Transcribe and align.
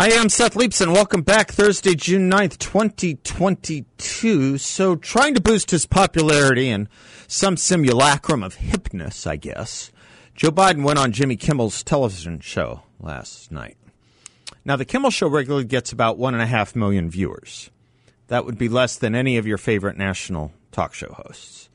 I 0.00 0.10
am 0.10 0.28
Seth 0.28 0.54
Leibsohn. 0.54 0.92
Welcome 0.92 1.22
back 1.22 1.50
Thursday, 1.50 1.96
June 1.96 2.30
9th, 2.30 2.56
2022. 2.58 4.56
So, 4.56 4.94
trying 4.94 5.34
to 5.34 5.40
boost 5.40 5.72
his 5.72 5.86
popularity 5.86 6.68
and 6.68 6.88
some 7.26 7.56
simulacrum 7.56 8.44
of 8.44 8.58
hipness, 8.58 9.26
I 9.26 9.34
guess, 9.34 9.90
Joe 10.36 10.52
Biden 10.52 10.84
went 10.84 11.00
on 11.00 11.10
Jimmy 11.10 11.34
Kimmel's 11.34 11.82
television 11.82 12.38
show 12.38 12.84
last 13.00 13.50
night. 13.50 13.76
Now, 14.64 14.76
the 14.76 14.84
Kimmel 14.84 15.10
show 15.10 15.26
regularly 15.26 15.64
gets 15.64 15.90
about 15.90 16.16
one 16.16 16.32
and 16.32 16.44
a 16.44 16.46
half 16.46 16.76
million 16.76 17.10
viewers. 17.10 17.68
That 18.28 18.44
would 18.44 18.56
be 18.56 18.68
less 18.68 18.96
than 18.96 19.16
any 19.16 19.36
of 19.36 19.48
your 19.48 19.58
favorite 19.58 19.96
national 19.96 20.52
talk 20.70 20.94
show 20.94 21.12
hosts. 21.12 21.70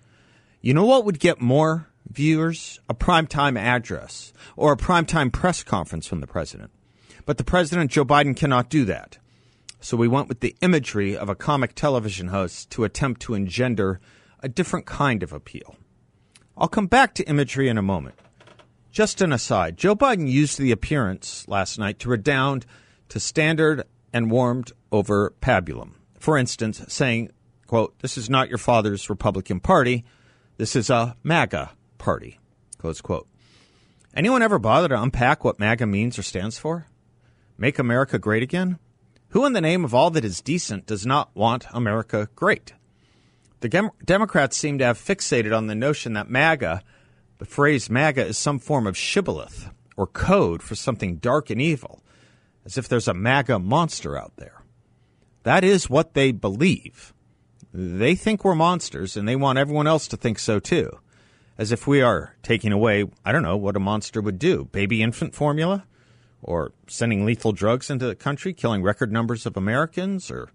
You 0.61 0.73
know 0.73 0.85
what 0.85 1.03
would 1.03 1.19
get 1.19 1.41
more 1.41 1.89
viewers? 2.09 2.79
A 2.87 2.93
primetime 2.93 3.59
address 3.59 4.31
or 4.55 4.71
a 4.71 4.77
primetime 4.77 5.29
press 5.29 5.61
conference 5.61 6.07
from 6.07 6.21
the 6.21 6.27
president. 6.27 6.71
But 7.25 7.37
the 7.37 7.43
president, 7.43 7.91
Joe 7.91 8.05
Biden, 8.05 8.35
cannot 8.35 8.69
do 8.69 8.85
that. 8.85 9.17
So 9.79 9.97
we 9.97 10.07
went 10.07 10.29
with 10.29 10.39
the 10.39 10.55
imagery 10.61 11.17
of 11.17 11.29
a 11.29 11.35
comic 11.35 11.75
television 11.75 12.29
host 12.29 12.69
to 12.71 12.83
attempt 12.83 13.21
to 13.21 13.33
engender 13.33 13.99
a 14.41 14.49
different 14.49 14.85
kind 14.85 15.23
of 15.23 15.33
appeal. 15.33 15.75
I'll 16.57 16.67
come 16.67 16.87
back 16.87 17.13
to 17.15 17.27
imagery 17.27 17.67
in 17.67 17.77
a 17.77 17.81
moment. 17.81 18.15
Just 18.91 19.21
an 19.21 19.33
aside 19.33 19.75
Joe 19.77 19.95
Biden 19.95 20.29
used 20.29 20.59
the 20.59 20.71
appearance 20.71 21.47
last 21.47 21.79
night 21.79 21.99
to 21.99 22.09
redound 22.09 22.65
to 23.09 23.19
standard 23.19 23.83
and 24.13 24.29
warmed 24.29 24.71
over 24.91 25.33
pabulum. 25.41 25.93
For 26.19 26.37
instance, 26.37 26.81
saying, 26.87 27.31
quote, 27.67 27.97
this 27.99 28.17
is 28.17 28.29
not 28.29 28.49
your 28.49 28.59
father's 28.59 29.09
Republican 29.09 29.59
Party. 29.59 30.05
This 30.57 30.75
is 30.75 30.89
a 30.89 31.17
MAGA 31.23 31.71
party, 31.97 32.39
close 32.77 33.01
quote. 33.01 33.27
Anyone 34.15 34.43
ever 34.43 34.59
bother 34.59 34.89
to 34.89 35.01
unpack 35.01 35.43
what 35.43 35.59
MAGA 35.59 35.87
means 35.87 36.19
or 36.19 36.23
stands 36.23 36.59
for? 36.59 36.85
Make 37.57 37.79
America 37.79 38.19
great 38.19 38.43
again? 38.43 38.79
Who, 39.29 39.45
in 39.45 39.53
the 39.53 39.61
name 39.61 39.83
of 39.83 39.93
all 39.93 40.11
that 40.11 40.25
is 40.25 40.41
decent, 40.41 40.85
does 40.85 41.05
not 41.05 41.35
want 41.35 41.65
America 41.71 42.29
great? 42.35 42.73
The 43.61 43.69
Dem- 43.69 43.91
Democrats 44.03 44.57
seem 44.57 44.77
to 44.77 44.85
have 44.85 44.97
fixated 44.97 45.55
on 45.55 45.67
the 45.67 45.75
notion 45.75 46.13
that 46.13 46.29
MAGA, 46.29 46.83
the 47.37 47.45
phrase 47.45 47.89
MAGA, 47.89 48.25
is 48.25 48.37
some 48.37 48.59
form 48.59 48.85
of 48.85 48.97
shibboleth 48.97 49.69
or 49.95 50.05
code 50.05 50.61
for 50.61 50.75
something 50.75 51.17
dark 51.17 51.49
and 51.49 51.61
evil, 51.61 52.03
as 52.65 52.77
if 52.77 52.87
there's 52.87 53.07
a 53.07 53.13
MAGA 53.13 53.59
monster 53.59 54.17
out 54.17 54.33
there. 54.37 54.63
That 55.43 55.63
is 55.63 55.89
what 55.89 56.13
they 56.13 56.31
believe. 56.31 57.13
They 57.73 58.15
think 58.15 58.43
we're 58.43 58.55
monsters, 58.55 59.17
and 59.17 59.27
they 59.27 59.35
want 59.35 59.57
everyone 59.57 59.87
else 59.87 60.07
to 60.09 60.17
think 60.17 60.39
so 60.39 60.59
too. 60.59 60.99
As 61.57 61.71
if 61.71 61.87
we 61.87 62.01
are 62.01 62.35
taking 62.43 62.71
away, 62.71 63.05
I 63.25 63.31
don't 63.31 63.43
know, 63.43 63.57
what 63.57 63.75
a 63.75 63.79
monster 63.79 64.21
would 64.21 64.39
do 64.39 64.65
baby 64.71 65.01
infant 65.01 65.35
formula? 65.35 65.85
Or 66.43 66.73
sending 66.87 67.25
lethal 67.25 67.51
drugs 67.51 67.89
into 67.89 68.05
the 68.05 68.15
country, 68.15 68.53
killing 68.53 68.83
record 68.83 69.11
numbers 69.11 69.45
of 69.45 69.57
Americans? 69.57 70.29
Or 70.29 70.49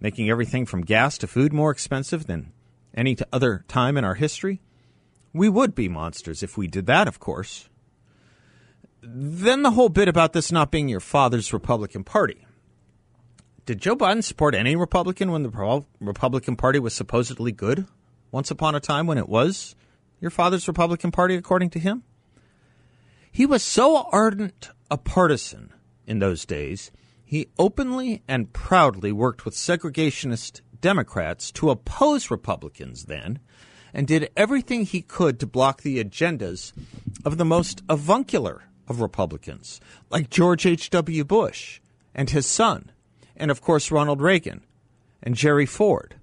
making 0.00 0.30
everything 0.30 0.66
from 0.66 0.82
gas 0.82 1.18
to 1.18 1.26
food 1.26 1.52
more 1.52 1.70
expensive 1.70 2.26
than 2.26 2.52
any 2.94 3.16
other 3.32 3.64
time 3.68 3.96
in 3.96 4.04
our 4.04 4.14
history? 4.14 4.60
We 5.32 5.48
would 5.48 5.74
be 5.74 5.88
monsters 5.88 6.42
if 6.42 6.56
we 6.56 6.66
did 6.66 6.86
that, 6.86 7.08
of 7.08 7.18
course. 7.20 7.68
Then 9.02 9.62
the 9.62 9.72
whole 9.72 9.88
bit 9.88 10.08
about 10.08 10.32
this 10.32 10.50
not 10.50 10.70
being 10.70 10.88
your 10.88 11.00
father's 11.00 11.52
Republican 11.52 12.04
Party. 12.04 12.46
Did 13.66 13.80
Joe 13.80 13.96
Biden 13.96 14.22
support 14.22 14.54
any 14.54 14.76
Republican 14.76 15.32
when 15.32 15.42
the 15.42 15.84
Republican 16.00 16.56
Party 16.56 16.78
was 16.78 16.94
supposedly 16.94 17.52
good 17.52 17.86
once 18.30 18.50
upon 18.50 18.74
a 18.74 18.80
time 18.80 19.06
when 19.06 19.18
it 19.18 19.28
was 19.28 19.74
your 20.20 20.30
father's 20.30 20.68
Republican 20.68 21.10
Party, 21.10 21.34
according 21.34 21.70
to 21.70 21.78
him? 21.78 22.02
He 23.30 23.44
was 23.44 23.62
so 23.62 24.08
ardent 24.12 24.70
a 24.90 24.96
partisan 24.96 25.72
in 26.06 26.18
those 26.18 26.44
days, 26.44 26.90
he 27.24 27.48
openly 27.58 28.22
and 28.28 28.52
proudly 28.52 29.12
worked 29.12 29.44
with 29.44 29.54
segregationist 29.54 30.60
Democrats 30.80 31.50
to 31.52 31.70
oppose 31.70 32.30
Republicans 32.30 33.06
then 33.06 33.40
and 33.92 34.06
did 34.06 34.30
everything 34.36 34.84
he 34.84 35.00
could 35.00 35.40
to 35.40 35.46
block 35.46 35.82
the 35.82 36.02
agendas 36.02 36.72
of 37.24 37.38
the 37.38 37.44
most 37.44 37.82
avuncular 37.88 38.64
of 38.86 39.00
Republicans, 39.00 39.80
like 40.10 40.30
George 40.30 40.66
H.W. 40.66 41.24
Bush 41.24 41.80
and 42.14 42.30
his 42.30 42.46
son, 42.46 42.92
and 43.36 43.50
of 43.50 43.60
course 43.60 43.90
Ronald 43.90 44.20
Reagan 44.20 44.62
and 45.22 45.34
Jerry 45.34 45.66
Ford. 45.66 46.16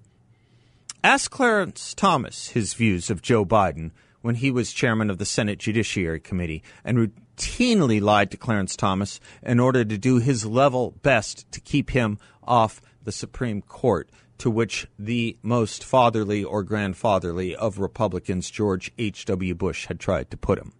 Ask 1.02 1.30
Clarence 1.30 1.92
Thomas 1.92 2.48
his 2.48 2.72
views 2.72 3.10
of 3.10 3.20
Joe 3.20 3.44
Biden 3.44 3.90
when 4.22 4.36
he 4.36 4.50
was 4.50 4.72
chairman 4.72 5.10
of 5.10 5.18
the 5.18 5.26
Senate 5.26 5.58
Judiciary 5.58 6.20
Committee 6.20 6.62
and 6.82 7.12
routinely 7.36 8.00
lied 8.00 8.30
to 8.30 8.36
Clarence 8.36 8.76
Thomas 8.76 9.20
in 9.42 9.60
order 9.60 9.84
to 9.84 9.98
do 9.98 10.18
his 10.18 10.46
level 10.46 10.92
best 11.02 11.50
to 11.52 11.60
keep 11.60 11.90
him 11.90 12.18
off 12.42 12.80
the 13.02 13.12
Supreme 13.12 13.62
Court, 13.62 14.08
to 14.38 14.50
which 14.50 14.86
the 14.98 15.36
most 15.42 15.84
fatherly 15.84 16.42
or 16.42 16.62
grandfatherly 16.62 17.54
of 17.54 17.78
Republicans, 17.78 18.50
George 18.50 18.92
H.W. 18.98 19.54
Bush, 19.54 19.86
had 19.86 20.00
tried 20.00 20.30
to 20.30 20.36
put 20.36 20.58
him. 20.58 20.72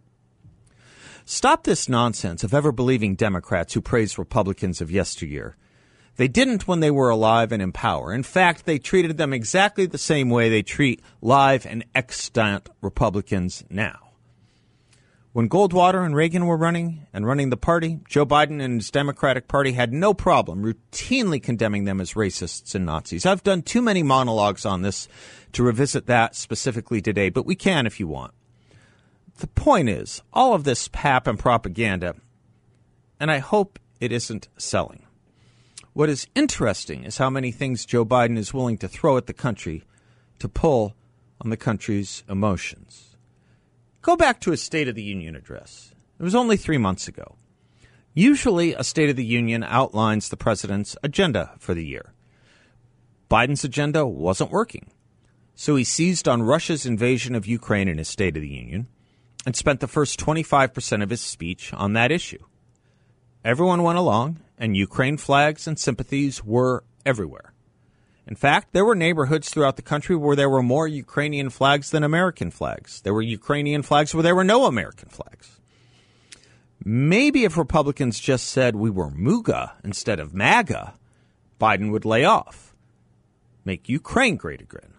Stop 1.24 1.64
this 1.64 1.88
nonsense 1.88 2.44
of 2.44 2.52
ever 2.52 2.72
believing 2.72 3.14
Democrats 3.14 3.72
who 3.72 3.80
praise 3.80 4.18
Republicans 4.18 4.80
of 4.80 4.90
yesteryear. 4.90 5.56
They 6.16 6.28
didn't 6.28 6.68
when 6.68 6.80
they 6.80 6.90
were 6.90 7.08
alive 7.08 7.50
and 7.50 7.62
in 7.62 7.72
power. 7.72 8.12
In 8.12 8.22
fact, 8.22 8.66
they 8.66 8.78
treated 8.78 9.16
them 9.16 9.32
exactly 9.32 9.86
the 9.86 9.98
same 9.98 10.30
way 10.30 10.48
they 10.48 10.62
treat 10.62 11.02
live 11.20 11.66
and 11.66 11.84
extant 11.94 12.68
Republicans 12.80 13.64
now. 13.68 14.03
When 15.34 15.48
Goldwater 15.48 16.06
and 16.06 16.14
Reagan 16.14 16.46
were 16.46 16.56
running 16.56 17.08
and 17.12 17.26
running 17.26 17.50
the 17.50 17.56
party, 17.56 17.98
Joe 18.08 18.24
Biden 18.24 18.62
and 18.62 18.80
his 18.80 18.92
Democratic 18.92 19.48
Party 19.48 19.72
had 19.72 19.92
no 19.92 20.14
problem 20.14 20.62
routinely 20.62 21.42
condemning 21.42 21.86
them 21.86 22.00
as 22.00 22.14
racists 22.14 22.76
and 22.76 22.86
Nazis. 22.86 23.26
I've 23.26 23.42
done 23.42 23.62
too 23.62 23.82
many 23.82 24.04
monologues 24.04 24.64
on 24.64 24.82
this 24.82 25.08
to 25.54 25.64
revisit 25.64 26.06
that 26.06 26.36
specifically 26.36 27.02
today, 27.02 27.30
but 27.30 27.46
we 27.46 27.56
can 27.56 27.84
if 27.84 27.98
you 27.98 28.06
want. 28.06 28.32
The 29.38 29.48
point 29.48 29.88
is, 29.88 30.22
all 30.32 30.54
of 30.54 30.62
this 30.62 30.86
pap 30.92 31.26
and 31.26 31.36
propaganda, 31.36 32.14
and 33.18 33.28
I 33.28 33.38
hope 33.38 33.80
it 33.98 34.12
isn't 34.12 34.46
selling. 34.56 35.04
What 35.94 36.08
is 36.08 36.28
interesting 36.36 37.02
is 37.02 37.18
how 37.18 37.28
many 37.28 37.50
things 37.50 37.84
Joe 37.84 38.04
Biden 38.04 38.38
is 38.38 38.54
willing 38.54 38.78
to 38.78 38.86
throw 38.86 39.16
at 39.16 39.26
the 39.26 39.32
country 39.32 39.82
to 40.38 40.48
pull 40.48 40.94
on 41.40 41.50
the 41.50 41.56
country's 41.56 42.22
emotions. 42.28 43.13
Go 44.04 44.16
back 44.16 44.38
to 44.40 44.50
his 44.50 44.62
State 44.62 44.86
of 44.86 44.94
the 44.94 45.02
Union 45.02 45.34
address. 45.34 45.94
It 46.20 46.22
was 46.22 46.34
only 46.34 46.58
three 46.58 46.76
months 46.76 47.08
ago. 47.08 47.36
Usually, 48.12 48.74
a 48.74 48.84
State 48.84 49.08
of 49.08 49.16
the 49.16 49.24
Union 49.24 49.64
outlines 49.64 50.28
the 50.28 50.36
president's 50.36 50.94
agenda 51.02 51.54
for 51.58 51.72
the 51.72 51.86
year. 51.86 52.12
Biden's 53.30 53.64
agenda 53.64 54.06
wasn't 54.06 54.50
working. 54.50 54.90
So 55.54 55.74
he 55.74 55.84
seized 55.84 56.28
on 56.28 56.42
Russia's 56.42 56.84
invasion 56.84 57.34
of 57.34 57.46
Ukraine 57.46 57.88
in 57.88 57.96
his 57.96 58.08
State 58.08 58.36
of 58.36 58.42
the 58.42 58.48
Union 58.48 58.88
and 59.46 59.56
spent 59.56 59.80
the 59.80 59.88
first 59.88 60.20
25% 60.20 61.02
of 61.02 61.08
his 61.08 61.22
speech 61.22 61.72
on 61.72 61.94
that 61.94 62.12
issue. 62.12 62.44
Everyone 63.42 63.82
went 63.82 63.98
along, 63.98 64.40
and 64.58 64.76
Ukraine 64.76 65.16
flags 65.16 65.66
and 65.66 65.78
sympathies 65.78 66.44
were 66.44 66.84
everywhere. 67.06 67.53
In 68.26 68.36
fact, 68.36 68.72
there 68.72 68.84
were 68.84 68.94
neighborhoods 68.94 69.50
throughout 69.50 69.76
the 69.76 69.82
country 69.82 70.16
where 70.16 70.36
there 70.36 70.48
were 70.48 70.62
more 70.62 70.88
Ukrainian 70.88 71.50
flags 71.50 71.90
than 71.90 72.02
American 72.02 72.50
flags. 72.50 73.02
There 73.02 73.12
were 73.12 73.22
Ukrainian 73.22 73.82
flags 73.82 74.14
where 74.14 74.22
there 74.22 74.34
were 74.34 74.44
no 74.44 74.64
American 74.64 75.10
flags. 75.10 75.60
Maybe 76.82 77.44
if 77.44 77.56
Republicans 77.56 78.18
just 78.18 78.48
said 78.48 78.76
we 78.76 78.90
were 78.90 79.10
MUGA 79.10 79.72
instead 79.84 80.20
of 80.20 80.34
MAGA, 80.34 80.94
Biden 81.60 81.90
would 81.90 82.04
lay 82.04 82.24
off. 82.24 82.74
Make 83.64 83.88
Ukraine 83.88 84.36
great 84.36 84.60
again. 84.60 84.94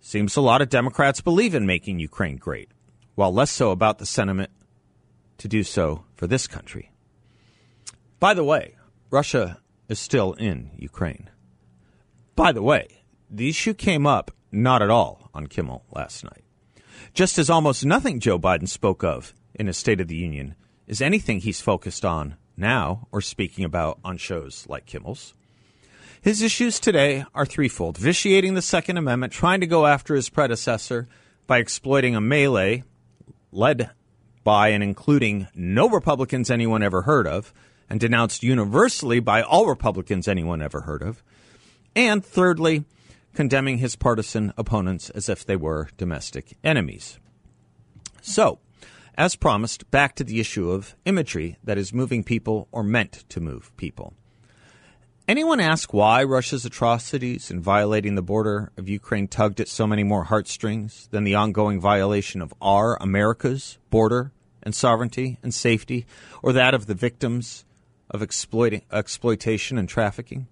Seems 0.00 0.36
a 0.36 0.40
lot 0.40 0.62
of 0.62 0.68
Democrats 0.68 1.20
believe 1.20 1.54
in 1.54 1.66
making 1.66 1.98
Ukraine 1.98 2.36
great, 2.36 2.70
while 3.14 3.32
less 3.32 3.50
so 3.50 3.70
about 3.70 3.98
the 3.98 4.06
sentiment 4.06 4.50
to 5.38 5.48
do 5.48 5.62
so 5.62 6.04
for 6.16 6.26
this 6.26 6.46
country. 6.46 6.90
By 8.18 8.34
the 8.34 8.44
way, 8.44 8.76
Russia 9.10 9.58
is 9.88 9.98
still 9.98 10.32
in 10.32 10.70
Ukraine. 10.76 11.30
By 12.38 12.52
the 12.52 12.62
way, 12.62 12.86
the 13.28 13.48
issue 13.48 13.74
came 13.74 14.06
up 14.06 14.30
not 14.52 14.80
at 14.80 14.90
all 14.90 15.28
on 15.34 15.48
Kimmel 15.48 15.84
last 15.90 16.22
night. 16.22 16.44
Just 17.12 17.36
as 17.36 17.50
almost 17.50 17.84
nothing 17.84 18.20
Joe 18.20 18.38
Biden 18.38 18.68
spoke 18.68 19.02
of 19.02 19.34
in 19.56 19.66
his 19.66 19.76
State 19.76 20.00
of 20.00 20.06
the 20.06 20.14
Union 20.14 20.54
is 20.86 21.02
anything 21.02 21.40
he's 21.40 21.60
focused 21.60 22.04
on 22.04 22.36
now 22.56 23.08
or 23.10 23.20
speaking 23.20 23.64
about 23.64 23.98
on 24.04 24.18
shows 24.18 24.66
like 24.68 24.86
Kimmel's. 24.86 25.34
His 26.20 26.40
issues 26.40 26.78
today 26.78 27.24
are 27.34 27.44
threefold 27.44 27.98
vitiating 27.98 28.54
the 28.54 28.62
Second 28.62 28.98
Amendment, 28.98 29.32
trying 29.32 29.58
to 29.58 29.66
go 29.66 29.86
after 29.86 30.14
his 30.14 30.28
predecessor 30.28 31.08
by 31.48 31.58
exploiting 31.58 32.14
a 32.14 32.20
melee 32.20 32.84
led 33.50 33.90
by 34.44 34.68
and 34.68 34.84
including 34.84 35.48
no 35.56 35.88
Republicans 35.88 36.52
anyone 36.52 36.84
ever 36.84 37.02
heard 37.02 37.26
of, 37.26 37.52
and 37.90 37.98
denounced 37.98 38.44
universally 38.44 39.18
by 39.18 39.42
all 39.42 39.66
Republicans 39.66 40.28
anyone 40.28 40.62
ever 40.62 40.82
heard 40.82 41.02
of. 41.02 41.20
And 41.94 42.24
thirdly, 42.24 42.84
condemning 43.34 43.78
his 43.78 43.96
partisan 43.96 44.52
opponents 44.56 45.10
as 45.10 45.28
if 45.28 45.44
they 45.44 45.56
were 45.56 45.88
domestic 45.96 46.56
enemies. 46.64 47.18
So, 48.20 48.58
as 49.16 49.36
promised, 49.36 49.90
back 49.90 50.14
to 50.16 50.24
the 50.24 50.40
issue 50.40 50.70
of 50.70 50.94
imagery 51.04 51.56
that 51.64 51.78
is 51.78 51.92
moving 51.92 52.22
people 52.22 52.68
or 52.70 52.82
meant 52.82 53.24
to 53.30 53.40
move 53.40 53.76
people. 53.76 54.14
Anyone 55.28 55.60
ask 55.60 55.92
why 55.92 56.24
Russia's 56.24 56.64
atrocities 56.64 57.50
in 57.50 57.60
violating 57.60 58.14
the 58.14 58.22
border 58.22 58.72
of 58.78 58.88
Ukraine 58.88 59.28
tugged 59.28 59.60
at 59.60 59.68
so 59.68 59.86
many 59.86 60.02
more 60.02 60.24
heartstrings 60.24 61.06
than 61.10 61.24
the 61.24 61.34
ongoing 61.34 61.80
violation 61.80 62.40
of 62.40 62.54
our, 62.62 62.96
America's, 63.00 63.78
border 63.90 64.32
and 64.62 64.74
sovereignty 64.74 65.38
and 65.42 65.52
safety, 65.52 66.06
or 66.42 66.52
that 66.54 66.72
of 66.72 66.86
the 66.86 66.94
victims 66.94 67.66
of 68.08 68.22
exploitation 68.22 69.78
and 69.78 69.88
trafficking? 69.88 70.48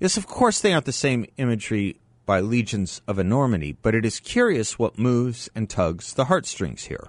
Yes, 0.00 0.16
of 0.16 0.26
course, 0.26 0.60
they 0.60 0.72
aren't 0.72 0.86
the 0.86 0.92
same 0.92 1.26
imagery 1.36 1.96
by 2.26 2.40
legions 2.40 3.00
of 3.06 3.18
enormity, 3.18 3.76
but 3.82 3.94
it 3.94 4.04
is 4.04 4.20
curious 4.20 4.78
what 4.78 4.98
moves 4.98 5.48
and 5.54 5.68
tugs 5.68 6.14
the 6.14 6.26
heartstrings 6.26 6.84
here. 6.84 7.08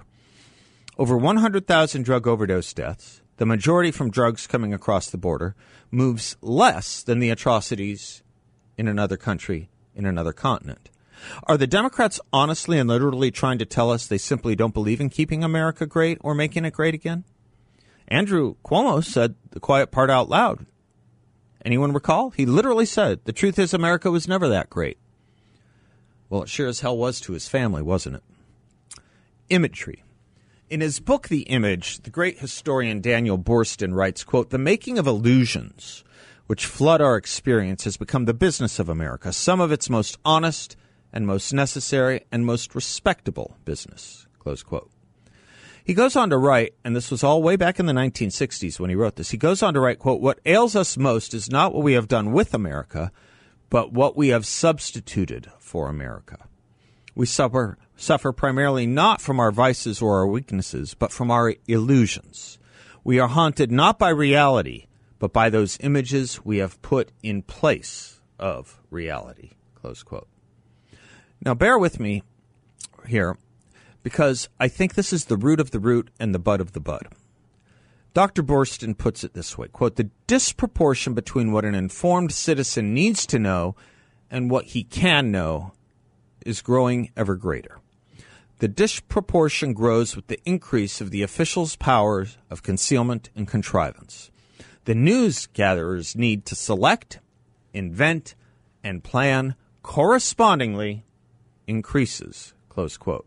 Over 0.98 1.18
100,000 1.18 2.04
drug 2.04 2.28
overdose 2.28 2.74
deaths, 2.74 3.22
the 3.38 3.46
majority 3.46 3.92
from 3.92 4.12
drugs 4.12 4.48
coming 4.48 4.74
across 4.74 5.10
the 5.10 5.18
border, 5.18 5.56
moves 5.92 6.38
less 6.42 7.02
than 7.04 7.20
the 7.20 7.30
atrocities 7.30 8.24
in 8.78 8.88
another 8.88 9.18
country, 9.18 9.70
in 9.94 10.06
another 10.06 10.34
continent. 10.34 10.90
Are 11.44 11.58
the 11.58 11.68
Democrats 11.68 12.20
honestly 12.32 12.78
and 12.78 12.90
literally 12.90 13.32
trying 13.32 13.58
to 13.60 13.66
tell 13.66 13.90
us 13.90 14.06
they 14.06 14.18
simply 14.18 14.56
don't 14.56 14.74
believe 14.74 15.02
in 15.02 15.10
keeping 15.10 15.44
America 15.44 15.86
great 15.86 16.18
or 16.22 16.36
making 16.36 16.66
it 16.66 16.74
great 16.74 16.94
again? 16.94 17.24
Andrew 18.08 18.56
Cuomo 18.64 19.04
said 19.04 19.36
the 19.52 19.60
quiet 19.60 19.92
part 19.92 20.10
out 20.10 20.30
loud. 20.30 20.66
Anyone 21.66 21.94
recall? 21.94 22.30
He 22.30 22.46
literally 22.46 22.86
said, 22.86 23.22
The 23.26 23.34
truth 23.34 23.58
is, 23.58 23.74
America 23.74 24.12
was 24.12 24.28
never 24.28 24.48
that 24.48 24.70
great. 24.70 25.00
Well, 26.30 26.44
it 26.44 26.50
sure 26.50 26.68
as 26.68 26.82
hell 26.82 26.96
was 26.96 27.20
to 27.22 27.34
his 27.34 27.48
family, 27.48 27.82
wasn't 27.82 28.18
it? 28.18 28.24
Imagery. 29.50 30.04
In 30.70 30.82
his 30.82 31.00
book, 31.00 31.28
The 31.28 31.42
Image, 31.42 32.00
the 32.02 32.12
great 32.12 32.40
historian 32.40 33.02
Daniel 33.02 33.38
Boorstin 33.38 33.96
writes, 33.96 34.24
quote, 34.24 34.52
The 34.52 34.60
making 34.60 35.00
of 35.00 35.08
illusions 35.08 36.04
which 36.46 36.68
flood 36.68 37.02
our 37.02 37.18
experience 37.18 37.84
has 37.86 37.98
become 37.98 38.26
the 38.26 38.34
business 38.34 38.78
of 38.78 38.88
America, 38.88 39.34
some 39.34 39.60
of 39.60 39.72
its 39.72 39.90
most 39.90 40.18
honest 40.24 40.78
and 41.12 41.26
most 41.26 41.52
necessary 41.52 42.26
and 42.32 42.46
most 42.46 42.76
respectable 42.76 43.58
business, 43.66 44.28
close 44.38 44.62
quote. 44.62 44.92
He 45.86 45.94
goes 45.94 46.16
on 46.16 46.32
to 46.32 46.38
write, 46.38 46.74
and 46.84 46.96
this 46.96 47.12
was 47.12 47.24
all 47.24 47.44
way 47.44 47.56
back 47.56 47.80
in 47.80 47.86
the 47.86 47.94
1960s 47.94 48.80
when 48.80 48.90
he 48.90 48.96
wrote 48.96 49.18
this. 49.18 49.30
He 49.30 49.38
goes 49.38 49.62
on 49.62 49.76
to 49.76 49.80
write, 49.80 50.00
quote, 50.00 50.20
What 50.20 50.40
ails 50.44 50.76
us 50.76 50.98
most 50.98 51.36
is 51.36 51.52
not 51.52 51.76
what 51.76 51.84
we 51.84 51.94
have 51.94 52.08
done 52.08 52.32
with 52.32 52.56
America, 52.56 53.12
but 53.70 53.94
what 53.94 54.18
we 54.18 54.30
have 54.30 54.48
substituted 54.48 55.52
for 55.60 55.88
America. 55.88 56.48
We 57.14 57.28
suffer 57.28 57.78
suffer 57.96 58.32
primarily 58.32 58.88
not 58.88 59.22
from 59.22 59.40
our 59.40 59.52
vices 59.52 60.02
or 60.02 60.18
our 60.18 60.28
weaknesses, 60.28 60.96
but 60.96 61.12
from 61.12 61.30
our 61.30 61.54
illusions. 61.68 62.58
We 63.04 63.20
are 63.20 63.28
haunted 63.28 63.72
not 63.72 64.00
by 64.00 64.10
reality, 64.10 64.88
but 65.20 65.32
by 65.32 65.52
those 65.52 65.78
images 65.82 66.44
we 66.44 66.58
have 66.58 66.82
put 66.82 67.12
in 67.22 67.44
place 67.44 68.20
of 68.40 68.82
reality. 68.90 69.52
Close 69.76 70.02
quote. 70.02 70.28
Now, 71.46 71.54
bear 71.54 71.78
with 71.78 72.00
me 72.00 72.24
here 73.08 73.38
because 74.06 74.50
I 74.60 74.68
think 74.68 74.94
this 74.94 75.12
is 75.12 75.26
the 75.26 75.36
root 75.36 75.60
of 75.60 75.72
the 75.72 75.80
root 75.80 76.12
and 76.20 76.32
the 76.32 76.38
bud 76.38 76.62
of 76.62 76.74
the 76.74 76.80
bud. 76.80 77.08
Dr. 78.14 78.44
Boorstin 78.44 78.96
puts 78.96 79.24
it 79.24 79.34
this 79.34 79.58
way 79.58 79.68
quote, 79.68 79.96
the 79.96 80.12
disproportion 80.28 81.16
between 81.16 81.52
what 81.52 81.66
an 81.66 81.74
informed 81.74 82.32
citizen 82.32 82.94
needs 82.94 83.26
to 83.26 83.40
know 83.40 83.76
and 84.30 84.52
what 84.52 84.66
he 84.66 84.84
can 84.84 85.32
know 85.32 85.74
is 86.46 86.62
growing 86.62 87.10
ever 87.18 87.36
greater. 87.36 87.80
The 88.60 88.68
disproportion 88.68 89.74
grows 89.74 90.16
with 90.16 90.28
the 90.28 90.40
increase 90.46 91.02
of 91.02 91.10
the 91.10 91.24
officials' 91.24 91.76
powers 91.76 92.38
of 92.52 92.62
concealment 92.62 93.32
and 93.36 93.48
contrivance. 93.48 94.30
The 94.84 94.94
news 94.94 95.48
gatherers 95.48 96.16
need 96.16 96.46
to 96.46 96.56
select, 96.56 97.22
invent, 97.74 98.36
and 98.84 99.04
plan 99.04 99.56
correspondingly 99.82 101.06
increases. 101.66 102.54
Close 102.70 102.98
quote. 102.98 103.26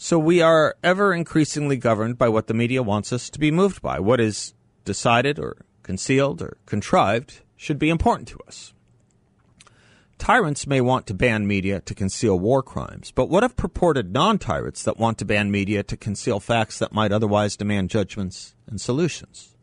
So 0.00 0.16
we 0.16 0.40
are 0.40 0.76
ever 0.84 1.12
increasingly 1.12 1.76
governed 1.76 2.18
by 2.18 2.28
what 2.28 2.46
the 2.46 2.54
media 2.54 2.84
wants 2.84 3.12
us 3.12 3.28
to 3.30 3.38
be 3.40 3.50
moved 3.50 3.82
by. 3.82 3.98
What 3.98 4.20
is 4.20 4.54
decided 4.84 5.40
or 5.40 5.56
concealed 5.82 6.40
or 6.40 6.56
contrived 6.66 7.40
should 7.56 7.80
be 7.80 7.88
important 7.88 8.28
to 8.28 8.38
us. 8.46 8.72
Tyrants 10.16 10.68
may 10.68 10.80
want 10.80 11.08
to 11.08 11.14
ban 11.14 11.48
media 11.48 11.80
to 11.80 11.96
conceal 11.96 12.38
war 12.38 12.62
crimes, 12.62 13.10
but 13.10 13.28
what 13.28 13.42
of 13.42 13.56
purported 13.56 14.12
non 14.12 14.38
tyrants 14.38 14.84
that 14.84 14.98
want 14.98 15.18
to 15.18 15.24
ban 15.24 15.50
media 15.50 15.82
to 15.82 15.96
conceal 15.96 16.38
facts 16.38 16.78
that 16.78 16.92
might 16.92 17.10
otherwise 17.10 17.56
demand 17.56 17.90
judgments 17.90 18.54
and 18.68 18.80
solutions? 18.80 19.56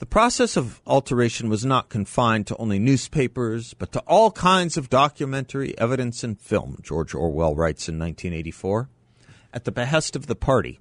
The 0.00 0.06
process 0.06 0.54
of 0.58 0.82
alteration 0.86 1.48
was 1.48 1.64
not 1.64 1.88
confined 1.88 2.46
to 2.48 2.56
only 2.58 2.78
newspapers, 2.78 3.72
but 3.72 3.90
to 3.92 4.00
all 4.00 4.30
kinds 4.30 4.76
of 4.76 4.90
documentary 4.90 5.76
evidence 5.78 6.22
and 6.22 6.38
film, 6.38 6.76
George 6.82 7.14
Orwell 7.14 7.56
writes 7.56 7.88
in 7.88 7.98
1984, 7.98 8.90
at 9.52 9.64
the 9.64 9.72
behest 9.72 10.16
of 10.16 10.26
the 10.26 10.36
party, 10.36 10.80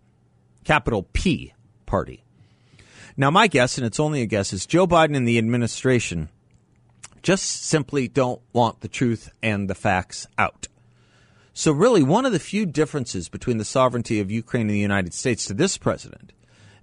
capital 0.64 1.08
P 1.14 1.54
party. 1.86 2.24
Now, 3.16 3.32
my 3.32 3.48
guess, 3.48 3.78
and 3.78 3.88
it's 3.88 4.00
only 4.00 4.22
a 4.22 4.28
guess, 4.28 4.54
is 4.54 4.66
Joe 4.66 4.86
Biden 4.86 5.16
and 5.16 5.28
the 5.28 5.38
administration 5.38 6.30
just 7.24 7.64
simply 7.64 8.08
don't 8.08 8.42
want 8.54 8.82
the 8.82 8.88
truth 8.88 9.30
and 9.42 9.70
the 9.70 9.76
facts 9.76 10.28
out. 10.38 10.68
So, 11.54 11.72
really, 11.72 12.04
one 12.04 12.26
of 12.26 12.32
the 12.32 12.40
few 12.40 12.68
differences 12.68 13.30
between 13.30 13.58
the 13.58 13.66
sovereignty 13.66 14.20
of 14.20 14.30
Ukraine 14.30 14.68
and 14.68 14.70
the 14.70 14.78
United 14.78 15.14
States 15.14 15.46
to 15.46 15.56
this 15.56 15.78
president 15.78 16.32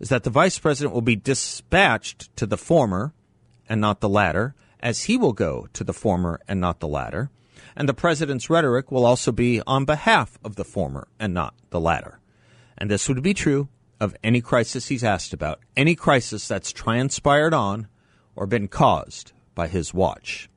is 0.00 0.08
that 0.08 0.24
the 0.24 0.30
vice 0.30 0.58
president 0.58 0.92
will 0.92 1.02
be 1.02 1.14
dispatched 1.14 2.36
to 2.36 2.46
the 2.46 2.58
former 2.58 3.14
and 3.68 3.80
not 3.80 4.00
the 4.00 4.08
latter, 4.08 4.54
as 4.80 5.04
he 5.04 5.16
will 5.16 5.32
go 5.32 5.68
to 5.72 5.84
the 5.84 5.94
former 5.94 6.40
and 6.48 6.60
not 6.60 6.80
the 6.80 6.88
latter. 6.88 7.30
And 7.76 7.88
the 7.88 7.94
president's 7.94 8.48
rhetoric 8.48 8.92
will 8.92 9.04
also 9.04 9.32
be 9.32 9.60
on 9.66 9.84
behalf 9.84 10.38
of 10.44 10.56
the 10.56 10.64
former 10.64 11.08
and 11.18 11.34
not 11.34 11.54
the 11.70 11.80
latter. 11.80 12.20
And 12.78 12.90
this 12.90 13.08
would 13.08 13.22
be 13.22 13.34
true 13.34 13.68
of 14.00 14.16
any 14.22 14.40
crisis 14.40 14.88
he's 14.88 15.04
asked 15.04 15.32
about, 15.32 15.60
any 15.76 15.94
crisis 15.94 16.46
that's 16.46 16.72
transpired 16.72 17.54
on 17.54 17.88
or 18.36 18.46
been 18.46 18.68
caused 18.68 19.32
by 19.54 19.68
his 19.68 19.94
watch. 19.94 20.48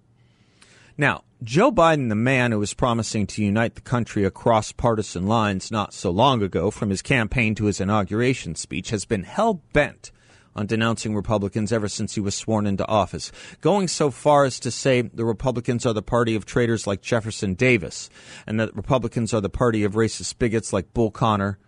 Now, 0.98 1.24
Joe 1.44 1.72
Biden, 1.72 2.10
the 2.10 2.16
man 2.16 2.52
who 2.52 2.58
was 2.58 2.74
promising 2.74 3.28
to 3.28 3.44
unite 3.44 3.76
the 3.76 3.82
country 3.82 4.24
across 4.24 4.72
partisan 4.72 5.28
lines 5.28 5.70
not 5.70 5.94
so 5.94 6.10
long 6.10 6.42
ago, 6.42 6.72
from 6.72 6.90
his 6.90 7.04
campaign 7.04 7.54
to 7.56 7.66
his 7.66 7.80
inauguration 7.80 8.56
speech, 8.56 8.90
has 8.90 9.06
been 9.06 9.24
hell 9.24 9.62
bent 9.74 10.12
on 10.58 10.66
denouncing 10.66 11.16
Republicans 11.16 11.72
ever 11.72 11.88
since 11.88 12.16
he 12.16 12.20
was 12.20 12.36
sworn 12.36 12.68
into 12.68 12.86
office, 12.88 13.32
going 13.62 13.88
so 13.88 14.12
far 14.12 14.44
as 14.44 14.60
to 14.60 14.72
say 14.72 15.02
the 15.02 15.24
Republicans 15.24 15.86
are 15.86 15.94
the 15.94 16.02
party 16.02 16.36
of 16.36 16.46
traitors 16.46 16.86
like 16.86 17.02
Jefferson 17.02 17.54
Davis, 17.54 18.10
and 18.46 18.60
that 18.60 18.76
Republicans 18.76 19.34
are 19.34 19.42
the 19.42 19.50
party 19.50 19.84
of 19.86 19.94
racist 19.94 20.38
bigots 20.40 20.74
like 20.74 20.94
Bull 20.94 21.12
Connor 21.12 21.60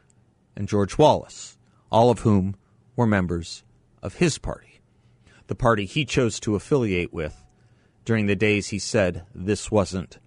and 0.58 0.67
George 0.67 0.98
Wallace, 0.98 1.58
all 1.91 2.10
of 2.10 2.19
whom 2.19 2.55
were 2.98 3.08
members 3.08 3.63
of 4.03 4.15
his 4.15 4.38
party 4.38 4.69
the 5.50 5.55
party 5.55 5.86
he 5.86 6.05
chose 6.05 6.39
to 6.39 6.55
affiliate 6.55 7.12
with 7.12 7.43
during 8.05 8.27
the 8.27 8.36
days 8.36 8.67
he 8.67 8.77
said 8.77 9.25
this 9.34 9.72
wasn't 9.72 10.19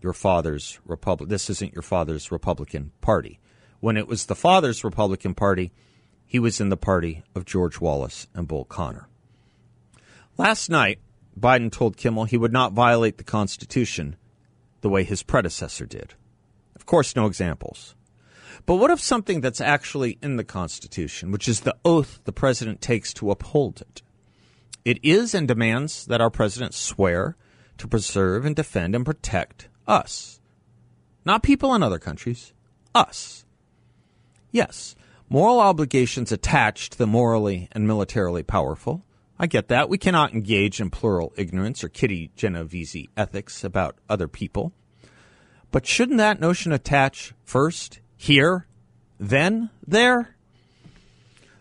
your 0.00 0.12
father's 0.12 0.78
republic 0.84 1.28
this 1.28 1.50
isn't 1.50 1.74
your 1.74 1.82
father's 1.82 2.30
Republican 2.30 2.92
Party. 3.00 3.40
When 3.80 3.96
it 3.96 4.06
was 4.06 4.26
the 4.26 4.36
father's 4.36 4.84
Republican 4.84 5.34
Party, 5.34 5.72
he 6.28 6.38
was 6.38 6.60
in 6.60 6.68
the 6.68 6.76
party 6.76 7.24
of 7.34 7.46
George 7.46 7.80
Wallace 7.80 8.28
and 8.34 8.46
Bull 8.46 8.66
Connor. 8.66 9.08
Last 10.36 10.68
night, 10.68 11.00
Biden 11.40 11.72
told 11.72 11.96
Kimmel 11.96 12.24
he 12.24 12.36
would 12.36 12.52
not 12.52 12.74
violate 12.74 13.16
the 13.16 13.24
Constitution 13.24 14.16
the 14.82 14.90
way 14.90 15.04
his 15.04 15.22
predecessor 15.22 15.86
did. 15.86 16.14
Of 16.76 16.84
course, 16.84 17.16
no 17.16 17.26
examples. 17.26 17.96
But 18.66 18.76
what 18.76 18.90
if 18.90 19.00
something 19.00 19.40
that's 19.40 19.60
actually 19.60 20.18
in 20.22 20.36
the 20.36 20.44
Constitution, 20.44 21.32
which 21.32 21.48
is 21.48 21.60
the 21.60 21.76
oath 21.84 22.20
the 22.24 22.32
president 22.32 22.82
takes 22.82 23.14
to 23.14 23.30
uphold 23.30 23.80
it? 23.80 24.02
It 24.84 24.98
is 25.02 25.34
and 25.34 25.48
demands 25.48 26.04
that 26.06 26.20
our 26.20 26.30
president 26.30 26.74
swear 26.74 27.36
to 27.78 27.88
preserve 27.88 28.44
and 28.44 28.54
defend 28.54 28.94
and 28.94 29.06
protect 29.06 29.68
us. 29.86 30.40
Not 31.24 31.42
people 31.42 31.74
in 31.74 31.82
other 31.82 31.98
countries, 31.98 32.52
us. 32.94 33.46
Yes, 34.50 34.94
Moral 35.30 35.60
obligations 35.60 36.32
attach 36.32 36.88
to 36.90 36.98
the 36.98 37.06
morally 37.06 37.68
and 37.72 37.86
militarily 37.86 38.42
powerful. 38.42 39.04
I 39.38 39.46
get 39.46 39.68
that. 39.68 39.88
We 39.88 39.98
cannot 39.98 40.32
engage 40.32 40.80
in 40.80 40.88
plural 40.88 41.34
ignorance 41.36 41.84
or 41.84 41.90
Kitty 41.90 42.30
Genovese 42.34 43.06
ethics 43.16 43.62
about 43.62 43.98
other 44.08 44.26
people. 44.26 44.72
But 45.70 45.86
shouldn't 45.86 46.18
that 46.18 46.40
notion 46.40 46.72
attach 46.72 47.34
first 47.44 48.00
here, 48.16 48.66
then 49.20 49.68
there? 49.86 50.34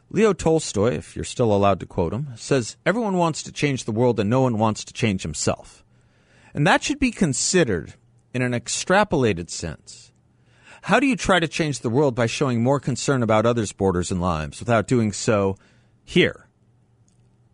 Leo 0.09 0.31
Tolstoy, 0.31 0.93
if 0.93 1.17
you're 1.17 1.25
still 1.25 1.53
allowed 1.53 1.81
to 1.81 1.85
quote 1.85 2.13
him, 2.13 2.29
says 2.37 2.77
everyone 2.85 3.17
wants 3.17 3.43
to 3.43 3.51
change 3.51 3.83
the 3.83 3.91
world 3.91 4.17
and 4.19 4.29
no 4.29 4.41
one 4.41 4.57
wants 4.57 4.85
to 4.85 4.93
change 4.93 5.23
himself. 5.23 5.83
And 6.53 6.65
that 6.65 6.83
should 6.83 6.99
be 6.99 7.11
considered 7.11 7.95
in 8.33 8.41
an 8.41 8.53
extrapolated 8.53 9.49
sense. 9.49 10.13
How 10.87 11.01
do 11.01 11.05
you 11.05 11.17
try 11.17 11.41
to 11.41 11.49
change 11.49 11.81
the 11.81 11.89
world 11.89 12.15
by 12.15 12.27
showing 12.27 12.63
more 12.63 12.79
concern 12.79 13.21
about 13.21 13.45
others' 13.45 13.73
borders 13.73 14.09
and 14.09 14.21
lives 14.21 14.61
without 14.61 14.87
doing 14.87 15.11
so 15.11 15.57
here? 16.05 16.47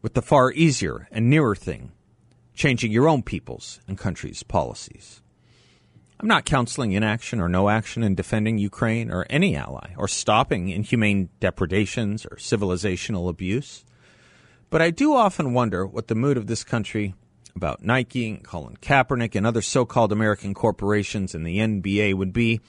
with 0.03 0.13
the 0.13 0.21
far 0.21 0.51
easier 0.51 1.07
and 1.11 1.31
nearer 1.31 1.55
thing 1.55 1.91
changing 2.53 2.91
your 2.91 3.07
own 3.07 3.23
people's 3.23 3.79
and 3.87 3.97
country's 3.97 4.43
policies. 4.43 5.23
I'm 6.19 6.27
not 6.27 6.45
counseling 6.45 6.91
inaction 6.91 7.41
or 7.41 7.49
no 7.49 7.69
action 7.69 8.03
in 8.03 8.13
defending 8.13 8.59
Ukraine 8.59 9.09
or 9.09 9.25
any 9.31 9.55
ally 9.55 9.95
or 9.97 10.07
stopping 10.07 10.69
inhumane 10.69 11.29
depredations 11.39 12.27
or 12.27 12.37
civilizational 12.37 13.29
abuse. 13.29 13.83
But 14.69 14.83
I 14.83 14.91
do 14.91 15.15
often 15.15 15.55
wonder 15.55 15.87
what 15.87 16.07
the 16.07 16.13
mood 16.13 16.37
of 16.37 16.45
this 16.45 16.63
country 16.63 17.15
about 17.55 17.83
Nike 17.83 18.29
and 18.29 18.43
Colin 18.43 18.77
Kaepernick 18.77 19.33
and 19.33 19.47
other 19.47 19.63
so 19.63 19.85
called 19.85 20.11
American 20.11 20.53
corporations 20.53 21.33
and 21.33 21.47
the 21.47 21.57
NBA 21.57 22.13
would 22.13 22.31
be 22.31 22.61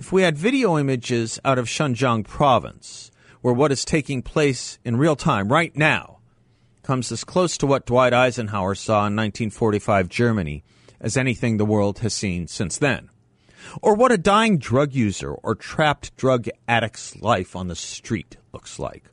if 0.00 0.10
we 0.10 0.22
had 0.22 0.38
video 0.38 0.78
images 0.78 1.38
out 1.44 1.58
of 1.58 1.66
Xinjiang 1.66 2.24
province, 2.24 3.10
where 3.42 3.52
what 3.52 3.70
is 3.70 3.84
taking 3.84 4.22
place 4.22 4.78
in 4.82 4.96
real 4.96 5.14
time 5.14 5.52
right 5.52 5.76
now 5.76 6.20
comes 6.82 7.12
as 7.12 7.22
close 7.22 7.58
to 7.58 7.66
what 7.66 7.84
Dwight 7.84 8.14
Eisenhower 8.14 8.74
saw 8.74 9.00
in 9.00 9.14
1945 9.14 10.08
Germany 10.08 10.64
as 11.02 11.18
anything 11.18 11.58
the 11.58 11.66
world 11.66 11.98
has 11.98 12.14
seen 12.14 12.48
since 12.48 12.78
then. 12.78 13.10
Or 13.82 13.94
what 13.94 14.10
a 14.10 14.16
dying 14.16 14.56
drug 14.56 14.94
user 14.94 15.32
or 15.32 15.54
trapped 15.54 16.16
drug 16.16 16.48
addict's 16.66 17.14
life 17.16 17.54
on 17.54 17.68
the 17.68 17.76
street 17.76 18.38
looks 18.54 18.78
like. 18.78 19.04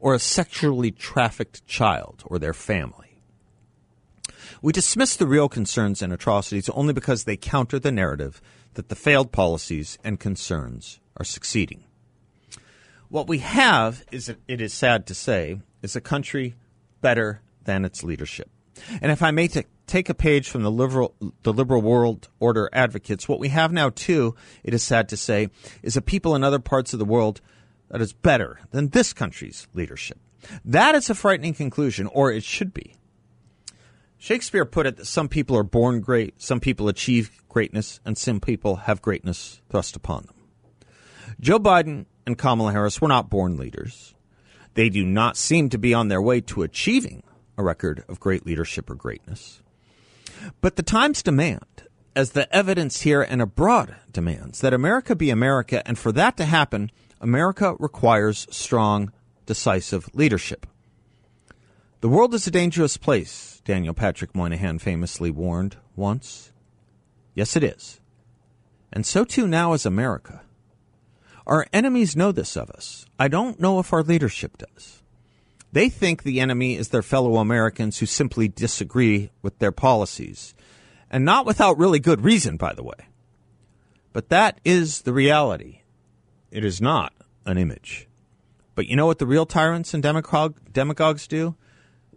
Or 0.00 0.12
a 0.12 0.18
sexually 0.18 0.90
trafficked 0.90 1.64
child 1.68 2.24
or 2.26 2.40
their 2.40 2.52
family. 2.52 3.20
We 4.60 4.72
dismiss 4.72 5.14
the 5.14 5.26
real 5.28 5.48
concerns 5.48 6.02
and 6.02 6.12
atrocities 6.12 6.68
only 6.70 6.92
because 6.92 7.24
they 7.24 7.36
counter 7.36 7.78
the 7.78 7.92
narrative 7.92 8.42
that 8.74 8.88
the 8.88 8.94
failed 8.94 9.32
policies 9.32 9.98
and 10.04 10.18
concerns 10.18 11.00
are 11.16 11.24
succeeding. 11.24 11.84
What 13.08 13.28
we 13.28 13.38
have 13.38 14.04
is, 14.10 14.34
it 14.48 14.60
is 14.60 14.72
sad 14.72 15.06
to 15.08 15.14
say, 15.14 15.60
is 15.82 15.94
a 15.94 16.00
country 16.00 16.54
better 17.00 17.42
than 17.64 17.84
its 17.84 18.02
leadership. 18.02 18.50
And 19.02 19.12
if 19.12 19.22
I 19.22 19.30
may 19.30 19.48
t- 19.48 19.64
take 19.86 20.08
a 20.08 20.14
page 20.14 20.48
from 20.48 20.62
the 20.62 20.70
liberal, 20.70 21.14
the 21.42 21.52
liberal 21.52 21.82
world 21.82 22.28
order 22.40 22.70
advocates, 22.72 23.28
what 23.28 23.38
we 23.38 23.48
have 23.48 23.70
now, 23.70 23.90
too, 23.90 24.34
it 24.64 24.72
is 24.72 24.82
sad 24.82 25.10
to 25.10 25.16
say, 25.16 25.50
is 25.82 25.96
a 25.96 26.02
people 26.02 26.34
in 26.34 26.42
other 26.42 26.58
parts 26.58 26.92
of 26.92 26.98
the 26.98 27.04
world 27.04 27.40
that 27.90 28.00
is 28.00 28.14
better 28.14 28.60
than 28.70 28.88
this 28.88 29.12
country's 29.12 29.68
leadership. 29.74 30.18
That 30.64 30.94
is 30.94 31.10
a 31.10 31.14
frightening 31.14 31.54
conclusion, 31.54 32.06
or 32.06 32.32
it 32.32 32.42
should 32.42 32.72
be. 32.72 32.96
Shakespeare 34.22 34.64
put 34.64 34.86
it 34.86 34.98
that 34.98 35.08
some 35.08 35.28
people 35.28 35.56
are 35.56 35.64
born 35.64 36.00
great, 36.00 36.40
some 36.40 36.60
people 36.60 36.86
achieve 36.86 37.42
greatness, 37.48 37.98
and 38.04 38.16
some 38.16 38.38
people 38.38 38.76
have 38.76 39.02
greatness 39.02 39.60
thrust 39.68 39.96
upon 39.96 40.26
them. 40.26 40.34
Joe 41.40 41.58
Biden 41.58 42.06
and 42.24 42.38
Kamala 42.38 42.70
Harris 42.70 43.00
were 43.00 43.08
not 43.08 43.28
born 43.28 43.56
leaders. 43.56 44.14
They 44.74 44.90
do 44.90 45.04
not 45.04 45.36
seem 45.36 45.70
to 45.70 45.76
be 45.76 45.92
on 45.92 46.06
their 46.06 46.22
way 46.22 46.40
to 46.42 46.62
achieving 46.62 47.24
a 47.58 47.64
record 47.64 48.04
of 48.08 48.20
great 48.20 48.46
leadership 48.46 48.88
or 48.88 48.94
greatness. 48.94 49.60
But 50.60 50.76
the 50.76 50.84
times 50.84 51.24
demand, 51.24 51.88
as 52.14 52.30
the 52.30 52.54
evidence 52.54 53.00
here 53.00 53.22
and 53.22 53.42
abroad 53.42 53.96
demands, 54.12 54.60
that 54.60 54.72
America 54.72 55.16
be 55.16 55.30
America, 55.30 55.82
and 55.84 55.98
for 55.98 56.12
that 56.12 56.36
to 56.36 56.44
happen, 56.44 56.92
America 57.20 57.74
requires 57.80 58.46
strong, 58.52 59.10
decisive 59.46 60.08
leadership. 60.14 60.64
The 62.02 62.08
world 62.08 62.34
is 62.34 62.46
a 62.46 62.52
dangerous 62.52 62.96
place, 62.96 63.51
Daniel 63.64 63.94
Patrick 63.94 64.34
Moynihan 64.34 64.78
famously 64.78 65.30
warned 65.30 65.76
once. 65.94 66.52
Yes, 67.34 67.56
it 67.56 67.62
is. 67.62 68.00
And 68.92 69.06
so 69.06 69.24
too 69.24 69.46
now 69.46 69.72
is 69.72 69.86
America. 69.86 70.42
Our 71.46 71.66
enemies 71.72 72.16
know 72.16 72.32
this 72.32 72.56
of 72.56 72.70
us. 72.70 73.06
I 73.18 73.28
don't 73.28 73.60
know 73.60 73.78
if 73.78 73.92
our 73.92 74.02
leadership 74.02 74.58
does. 74.58 75.02
They 75.72 75.88
think 75.88 76.22
the 76.22 76.40
enemy 76.40 76.76
is 76.76 76.88
their 76.88 77.02
fellow 77.02 77.36
Americans 77.36 77.98
who 77.98 78.06
simply 78.06 78.48
disagree 78.48 79.30
with 79.40 79.58
their 79.58 79.72
policies, 79.72 80.54
and 81.10 81.24
not 81.24 81.46
without 81.46 81.78
really 81.78 81.98
good 81.98 82.22
reason, 82.22 82.56
by 82.56 82.74
the 82.74 82.82
way. 82.82 83.08
But 84.12 84.28
that 84.28 84.60
is 84.64 85.02
the 85.02 85.14
reality. 85.14 85.80
It 86.50 86.64
is 86.64 86.80
not 86.80 87.14
an 87.46 87.56
image. 87.56 88.08
But 88.74 88.86
you 88.86 88.96
know 88.96 89.06
what 89.06 89.18
the 89.18 89.26
real 89.26 89.46
tyrants 89.46 89.94
and 89.94 90.04
demagog- 90.04 90.72
demagogues 90.72 91.26
do? 91.26 91.56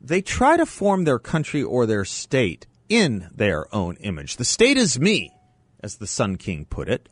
They 0.05 0.21
try 0.21 0.55
to 0.55 0.67
form 0.67 1.03
their 1.03 1.17
country 1.17 1.63
or 1.63 1.87
their 1.87 2.05
state 2.05 2.67
in 2.87 3.27
their 3.33 3.73
own 3.73 3.95
image. 4.01 4.37
The 4.37 4.45
state 4.45 4.77
is 4.77 4.99
me, 4.99 5.33
as 5.79 5.95
the 5.95 6.05
Sun 6.05 6.35
King 6.35 6.65
put 6.65 6.87
it. 6.87 7.09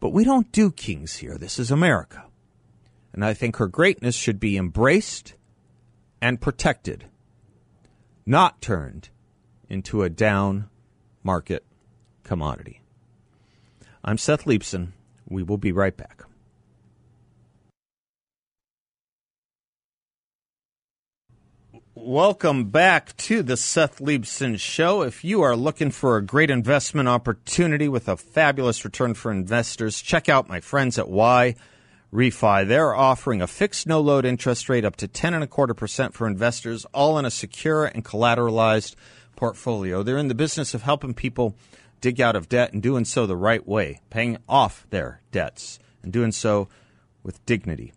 But 0.00 0.08
we 0.08 0.24
don't 0.24 0.50
do 0.50 0.72
kings 0.72 1.18
here. 1.18 1.38
This 1.38 1.56
is 1.56 1.70
America. 1.70 2.24
And 3.12 3.24
I 3.24 3.32
think 3.32 3.56
her 3.56 3.68
greatness 3.68 4.16
should 4.16 4.40
be 4.40 4.56
embraced 4.56 5.34
and 6.20 6.40
protected, 6.40 7.04
not 8.26 8.60
turned 8.60 9.10
into 9.68 10.02
a 10.02 10.10
down 10.10 10.68
market 11.22 11.64
commodity. 12.24 12.80
I'm 14.02 14.18
Seth 14.18 14.46
Leibsohn. 14.46 14.94
We 15.28 15.44
will 15.44 15.58
be 15.58 15.70
right 15.70 15.96
back. 15.96 16.24
Welcome 22.00 22.66
back 22.66 23.16
to 23.16 23.42
the 23.42 23.56
Seth 23.56 23.98
Leibsohn 23.98 24.60
Show. 24.60 25.02
If 25.02 25.24
you 25.24 25.42
are 25.42 25.56
looking 25.56 25.90
for 25.90 26.16
a 26.16 26.24
great 26.24 26.48
investment 26.48 27.08
opportunity 27.08 27.88
with 27.88 28.08
a 28.08 28.16
fabulous 28.16 28.84
return 28.84 29.14
for 29.14 29.32
investors, 29.32 30.00
check 30.00 30.28
out 30.28 30.48
my 30.48 30.60
friends 30.60 30.96
at 30.96 31.08
Y 31.10 31.56
Refy. 32.12 32.66
They're 32.66 32.94
offering 32.94 33.42
a 33.42 33.48
fixed 33.48 33.88
no 33.88 34.00
load 34.00 34.24
interest 34.24 34.68
rate 34.68 34.84
up 34.84 34.94
to 34.96 35.08
ten 35.08 35.34
and 35.34 35.42
a 35.42 35.48
quarter 35.48 35.74
percent 35.74 36.14
for 36.14 36.28
investors, 36.28 36.86
all 36.94 37.18
in 37.18 37.24
a 37.24 37.32
secure 37.32 37.86
and 37.86 38.04
collateralized 38.04 38.94
portfolio. 39.34 40.04
They're 40.04 40.18
in 40.18 40.28
the 40.28 40.36
business 40.36 40.74
of 40.74 40.82
helping 40.82 41.14
people 41.14 41.56
dig 42.00 42.20
out 42.20 42.36
of 42.36 42.48
debt 42.48 42.72
and 42.72 42.80
doing 42.80 43.06
so 43.06 43.26
the 43.26 43.36
right 43.36 43.66
way, 43.66 44.00
paying 44.08 44.38
off 44.48 44.86
their 44.90 45.20
debts 45.32 45.80
and 46.04 46.12
doing 46.12 46.30
so 46.30 46.68
with 47.24 47.44
dignity. 47.44 47.92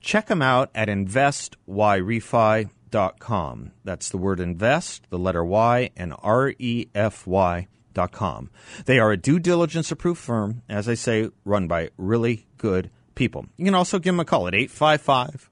Check 0.00 0.26
them 0.26 0.42
out 0.42 0.70
at 0.74 0.88
investYrefy.com 0.88 2.70
refy.com. 2.90 3.72
That's 3.84 4.08
the 4.08 4.18
word 4.18 4.40
invest, 4.40 5.08
the 5.10 5.18
letter 5.18 5.44
Y, 5.44 5.90
and 5.96 6.14
R 6.22 6.54
E 6.58 6.86
F 6.94 7.26
Y.com. 7.26 8.50
They 8.84 8.98
are 8.98 9.12
a 9.12 9.16
due 9.16 9.38
diligence 9.38 9.90
approved 9.90 10.20
firm, 10.20 10.60
as 10.68 10.86
I 10.88 10.94
say, 10.94 11.30
run 11.44 11.68
by 11.68 11.90
really 11.96 12.46
good 12.58 12.90
people. 13.14 13.46
You 13.56 13.64
can 13.64 13.74
also 13.74 13.98
give 13.98 14.12
them 14.14 14.20
a 14.20 14.24
call 14.24 14.46
at 14.48 14.54
855 14.54 15.48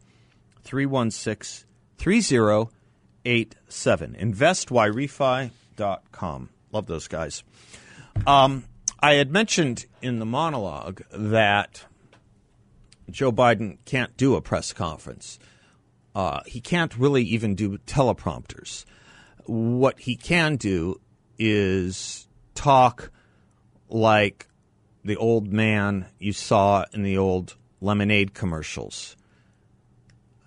316 0.63 1.67
3087. 1.99 4.17
InvestYrefy.com. 4.21 6.49
Love 6.73 6.87
those 6.87 7.09
guys. 7.09 7.43
Um, 8.27 8.65
I 9.01 9.15
had 9.15 9.31
mentioned 9.31 9.87
in 10.03 10.19
the 10.19 10.27
monologue 10.27 11.03
that 11.11 11.85
Joe 13.11 13.33
Biden 13.33 13.79
can't 13.85 14.17
do 14.17 14.35
a 14.35 14.41
press 14.41 14.73
conference. 14.73 15.39
Uh, 16.15 16.41
he 16.47 16.61
can't 16.61 16.97
really 16.97 17.23
even 17.23 17.55
do 17.55 17.77
teleprompters. 17.79 18.85
What 19.47 20.01
he 20.01 20.17
can 20.17 20.57
do 20.57 21.01
is 21.39 22.29
talk 22.55 23.11
like 23.89 24.49
the 25.05 25.17
old 25.17 25.53
man 25.53 26.07
you 26.19 26.33
saw 26.33 26.85
in 26.93 27.03
the 27.03 27.19
old 27.19 27.57
lemonade 27.81 28.33
commercials, 28.33 29.17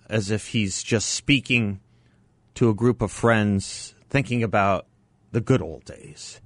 as 0.08 0.30
if 0.30 0.48
he's 0.48 0.82
just 0.82 1.10
speaking 1.10 1.80
to 2.54 2.68
a 2.68 2.74
group 2.74 3.02
of 3.02 3.12
friends 3.12 3.94
thinking 4.08 4.42
about 4.42 4.86
the 5.30 5.40
good 5.40 5.62
old 5.62 5.84
days. 5.84 6.40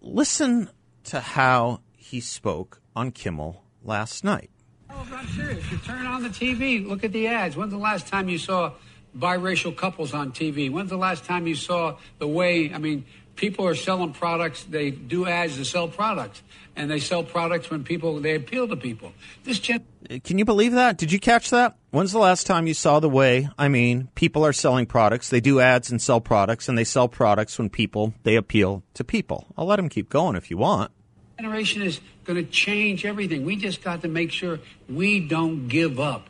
Listen 0.00 0.68
to 1.04 1.20
how 1.20 1.80
he 1.96 2.20
spoke 2.20 2.80
on 2.96 3.12
Kimmel 3.12 3.62
last 3.84 4.24
night. 4.24 4.50
Oh, 4.94 5.08
I'm 5.14 5.28
serious. 5.28 5.70
You 5.70 5.78
turn 5.78 6.06
on 6.06 6.22
the 6.22 6.28
TV, 6.28 6.86
look 6.86 7.04
at 7.04 7.12
the 7.12 7.26
ads. 7.26 7.56
When's 7.56 7.72
the 7.72 7.78
last 7.78 8.06
time 8.06 8.28
you 8.28 8.38
saw 8.38 8.72
biracial 9.16 9.76
couples 9.76 10.12
on 10.14 10.32
TV? 10.32 10.70
When's 10.70 10.90
the 10.90 10.96
last 10.96 11.24
time 11.24 11.46
you 11.46 11.54
saw 11.54 11.96
the 12.18 12.28
way, 12.28 12.72
I 12.72 12.78
mean, 12.78 13.04
people 13.36 13.66
are 13.66 13.74
selling 13.74 14.12
products. 14.12 14.64
They 14.64 14.90
do 14.90 15.26
ads 15.26 15.56
to 15.56 15.64
sell 15.64 15.88
products, 15.88 16.42
and 16.76 16.90
they 16.90 16.98
sell 16.98 17.22
products 17.22 17.70
when 17.70 17.84
people 17.84 18.20
they 18.20 18.34
appeal 18.34 18.68
to 18.68 18.76
people. 18.76 19.12
This 19.44 19.58
gen- 19.58 19.84
uh, 20.10 20.18
Can 20.24 20.38
you 20.38 20.44
believe 20.44 20.72
that? 20.72 20.98
Did 20.98 21.12
you 21.12 21.18
catch 21.18 21.50
that? 21.50 21.76
When's 21.90 22.12
the 22.12 22.18
last 22.18 22.46
time 22.46 22.66
you 22.66 22.74
saw 22.74 23.00
the 23.00 23.08
way? 23.08 23.48
I 23.58 23.68
mean, 23.68 24.08
people 24.14 24.44
are 24.44 24.52
selling 24.52 24.86
products. 24.86 25.28
They 25.30 25.40
do 25.40 25.60
ads 25.60 25.90
and 25.90 26.00
sell 26.00 26.20
products, 26.20 26.68
and 26.68 26.76
they 26.76 26.84
sell 26.84 27.08
products 27.08 27.58
when 27.58 27.70
people 27.70 28.14
they 28.22 28.36
appeal 28.36 28.82
to 28.94 29.04
people. 29.04 29.46
I'll 29.56 29.66
let 29.66 29.78
him 29.78 29.88
keep 29.88 30.08
going 30.08 30.36
if 30.36 30.50
you 30.50 30.56
want. 30.58 30.90
Generation 31.38 31.82
is 31.82 32.00
going 32.24 32.44
to 32.44 32.50
change 32.50 33.04
everything. 33.04 33.44
We 33.44 33.56
just 33.56 33.82
got 33.82 34.02
to 34.02 34.08
make 34.08 34.30
sure 34.32 34.60
we 34.88 35.20
don't 35.20 35.68
give 35.68 35.98
up. 35.98 36.28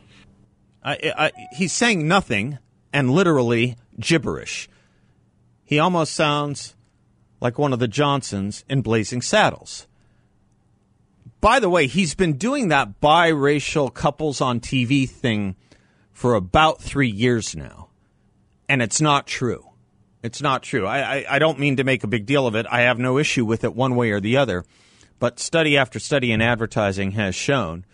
I, 0.83 1.13
I, 1.17 1.31
he's 1.55 1.71
saying 1.71 2.07
nothing 2.07 2.57
and 2.91 3.11
literally 3.11 3.77
gibberish. 3.99 4.69
He 5.63 5.79
almost 5.79 6.13
sounds 6.13 6.75
like 7.39 7.57
one 7.57 7.73
of 7.73 7.79
the 7.79 7.87
Johnsons 7.87 8.63
in 8.69 8.81
Blazing 8.81 9.21
Saddles. 9.21 9.87
By 11.41 11.59
the 11.59 11.69
way, 11.69 11.87
he's 11.87 12.15
been 12.15 12.37
doing 12.37 12.69
that 12.69 13.01
biracial 13.01 13.93
couples 13.93 14.39
on 14.39 14.59
TV 14.59 15.09
thing 15.09 15.55
for 16.11 16.35
about 16.35 16.81
three 16.81 17.09
years 17.09 17.55
now, 17.55 17.89
and 18.69 18.81
it's 18.81 19.01
not 19.01 19.27
true. 19.27 19.65
It's 20.21 20.41
not 20.41 20.63
true. 20.63 20.87
I, 20.87 20.99
I, 20.99 21.25
I 21.31 21.39
don't 21.39 21.59
mean 21.59 21.77
to 21.77 21.83
make 21.83 22.05
a 22.05 22.07
big 22.07 22.25
deal 22.25 22.47
of 22.47 22.55
it. 22.55 22.65
I 22.71 22.81
have 22.81 22.97
no 22.97 23.17
issue 23.17 23.43
with 23.43 23.65
it 23.65 23.75
one 23.75 23.97
way 23.97 24.11
or 24.11 24.21
the 24.21 24.37
other. 24.37 24.63
But 25.19 25.39
study 25.39 25.77
after 25.77 25.99
study 25.99 26.31
in 26.31 26.41
advertising 26.41 27.11
has 27.11 27.35
shown 27.35 27.85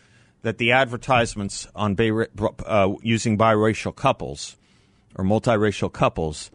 that 0.42 0.58
the 0.58 0.72
advertisements 0.72 1.68
on 1.76 1.96
uh, 2.66 2.94
using 3.02 3.38
biracial 3.38 3.96
couples 3.96 4.56
or 5.16 5.26
multiracial 5.26 5.92
couples 5.92 6.50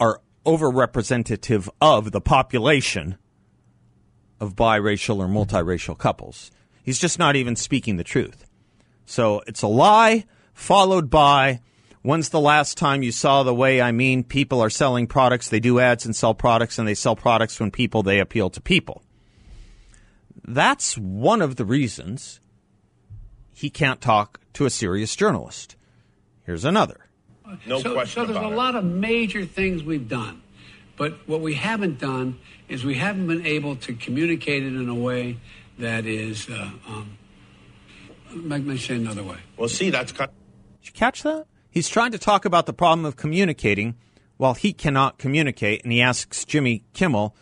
are 0.00 0.20
overrepresentative 0.46 1.68
of 1.80 2.10
the 2.12 2.20
population 2.20 3.18
of 4.40 4.54
biracial 4.54 5.18
or 5.18 5.26
multiracial 5.26 5.96
couples. 5.96 6.50
He's 6.82 6.98
just 6.98 7.18
not 7.18 7.36
even 7.36 7.56
speaking 7.56 7.96
the 7.96 8.04
truth. 8.04 8.46
So 9.04 9.42
it's 9.46 9.62
a 9.62 9.66
lie 9.66 10.24
followed 10.54 11.10
by 11.10 11.60
when's 12.02 12.30
the 12.30 12.40
last 12.40 12.78
time 12.78 13.02
you 13.02 13.12
saw 13.12 13.42
the 13.42 13.54
way 13.54 13.82
I 13.82 13.92
mean 13.92 14.24
people 14.24 14.60
are 14.62 14.70
selling 14.70 15.06
products, 15.06 15.48
they 15.48 15.60
do 15.60 15.80
ads 15.80 16.06
and 16.06 16.16
sell 16.16 16.34
products, 16.34 16.78
and 16.78 16.88
they 16.88 16.94
sell 16.94 17.16
products 17.16 17.60
when 17.60 17.70
people 17.70 18.02
they 18.02 18.20
appeal 18.20 18.48
to 18.50 18.60
people. 18.60 19.02
That's 20.48 20.96
one 20.96 21.42
of 21.42 21.56
the 21.56 21.66
reasons 21.66 22.40
he 23.52 23.68
can't 23.68 24.00
talk 24.00 24.40
to 24.54 24.64
a 24.64 24.70
serious 24.70 25.14
journalist. 25.14 25.76
Here's 26.44 26.64
another. 26.64 27.06
No 27.66 27.80
so, 27.80 27.92
question 27.92 28.22
so 28.22 28.26
there's 28.26 28.38
about 28.38 28.52
a 28.52 28.54
it. 28.54 28.56
lot 28.56 28.74
of 28.74 28.84
major 28.84 29.44
things 29.44 29.82
we've 29.82 30.08
done, 30.08 30.40
but 30.96 31.28
what 31.28 31.42
we 31.42 31.54
haven't 31.54 31.98
done 31.98 32.38
is 32.66 32.82
we 32.82 32.94
haven't 32.94 33.26
been 33.26 33.46
able 33.46 33.76
to 33.76 33.92
communicate 33.92 34.62
it 34.62 34.74
in 34.74 34.88
a 34.88 34.94
way 34.94 35.38
that 35.78 36.06
is. 36.06 36.48
Uh, 36.48 36.70
um, 36.86 37.18
let 38.34 38.62
me 38.62 38.78
say 38.78 38.96
another 38.96 39.22
way. 39.22 39.36
Well, 39.58 39.68
see, 39.68 39.90
that's 39.90 40.12
kind 40.12 40.30
Did 40.80 40.88
you 40.88 40.92
catch 40.92 41.22
that? 41.24 41.46
He's 41.70 41.90
trying 41.90 42.12
to 42.12 42.18
talk 42.18 42.46
about 42.46 42.64
the 42.64 42.72
problem 42.72 43.04
of 43.04 43.16
communicating 43.16 43.96
while 44.38 44.54
he 44.54 44.72
cannot 44.72 45.18
communicate, 45.18 45.82
and 45.82 45.92
he 45.92 46.00
asks 46.00 46.46
Jimmy 46.46 46.84
Kimmel 46.94 47.36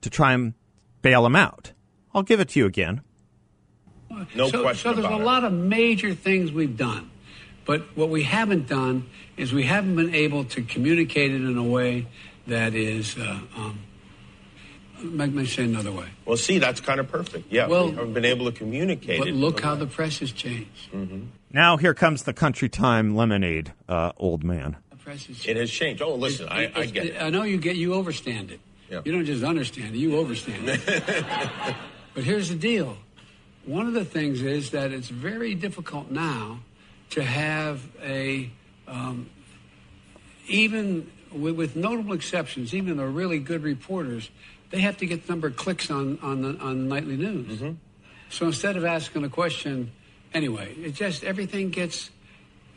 to 0.00 0.10
try 0.10 0.32
and 0.32 0.54
bail 1.02 1.24
him 1.24 1.36
out. 1.36 1.72
I'll 2.18 2.24
give 2.24 2.40
it 2.40 2.48
to 2.50 2.58
you 2.58 2.66
again. 2.66 3.00
no 4.34 4.48
so, 4.48 4.60
question 4.62 4.90
so 4.90 4.94
there's 4.94 5.06
about 5.06 5.20
a 5.20 5.22
it. 5.22 5.26
lot 5.26 5.44
of 5.44 5.52
major 5.52 6.14
things 6.14 6.50
we've 6.50 6.76
done, 6.76 7.08
but 7.64 7.96
what 7.96 8.08
we 8.08 8.24
haven't 8.24 8.66
done 8.66 9.06
is 9.36 9.52
we 9.52 9.62
haven't 9.62 9.94
been 9.94 10.12
able 10.12 10.42
to 10.46 10.62
communicate 10.62 11.30
it 11.30 11.36
in 11.42 11.56
a 11.56 11.62
way 11.62 12.08
that 12.48 12.74
is. 12.74 13.16
Uh, 13.16 13.38
um, 13.56 13.78
let 15.00 15.32
me 15.32 15.46
say 15.46 15.62
another 15.62 15.92
way. 15.92 16.08
Well, 16.24 16.36
see, 16.36 16.58
that's 16.58 16.80
kind 16.80 16.98
of 16.98 17.06
perfect. 17.08 17.52
Yeah, 17.52 17.68
Well, 17.68 17.84
we 17.90 17.94
haven't 17.94 18.14
been 18.14 18.24
able 18.24 18.46
to 18.46 18.52
communicate 18.52 19.20
But 19.20 19.28
it. 19.28 19.34
look 19.36 19.60
how 19.60 19.76
the 19.76 19.86
press 19.86 20.18
has 20.18 20.32
changed. 20.32 20.88
Now 21.52 21.76
here 21.76 21.94
comes 21.94 22.24
the 22.24 22.32
country 22.32 22.68
time 22.68 23.14
lemonade, 23.14 23.72
uh, 23.88 24.10
old 24.16 24.42
man. 24.42 24.76
The 24.90 24.96
press 24.96 25.26
has 25.26 25.36
changed. 25.38 25.48
It 25.48 25.56
has 25.56 25.70
changed. 25.70 26.02
Oh, 26.02 26.16
listen, 26.16 26.48
I, 26.48 26.72
I 26.74 26.86
get 26.86 27.06
it. 27.06 27.22
I 27.22 27.30
know 27.30 27.44
you 27.44 27.58
get 27.58 27.76
you 27.76 27.94
overstand 27.94 28.50
it. 28.50 28.58
Yeah. 28.90 29.02
You 29.04 29.12
don't 29.12 29.24
just 29.24 29.44
understand 29.44 29.94
it; 29.94 29.98
you 29.98 30.16
overstand 30.16 30.62
it. 30.66 31.74
but 32.18 32.24
here's 32.24 32.48
the 32.48 32.56
deal: 32.56 32.96
one 33.64 33.86
of 33.86 33.92
the 33.92 34.04
things 34.04 34.42
is 34.42 34.72
that 34.72 34.90
it's 34.90 35.06
very 35.06 35.54
difficult 35.54 36.10
now 36.10 36.58
to 37.10 37.22
have 37.22 37.80
a 38.02 38.50
um, 38.88 39.30
even 40.48 41.08
with, 41.30 41.54
with 41.54 41.76
notable 41.76 42.14
exceptions, 42.14 42.74
even 42.74 42.96
the 42.96 43.06
really 43.06 43.38
good 43.38 43.62
reporters, 43.62 44.30
they 44.70 44.80
have 44.80 44.96
to 44.96 45.06
get 45.06 45.28
the 45.28 45.32
number 45.32 45.46
of 45.46 45.54
clicks 45.54 45.92
on 45.92 46.18
on 46.20 46.42
the 46.42 46.58
on 46.58 46.88
the 46.88 46.92
nightly 46.92 47.16
news. 47.16 47.60
Mm-hmm. 47.60 47.74
So 48.30 48.46
instead 48.46 48.76
of 48.76 48.84
asking 48.84 49.22
a 49.22 49.28
question, 49.28 49.92
anyway, 50.34 50.74
it 50.74 50.94
just 50.94 51.22
everything 51.22 51.70
gets 51.70 52.10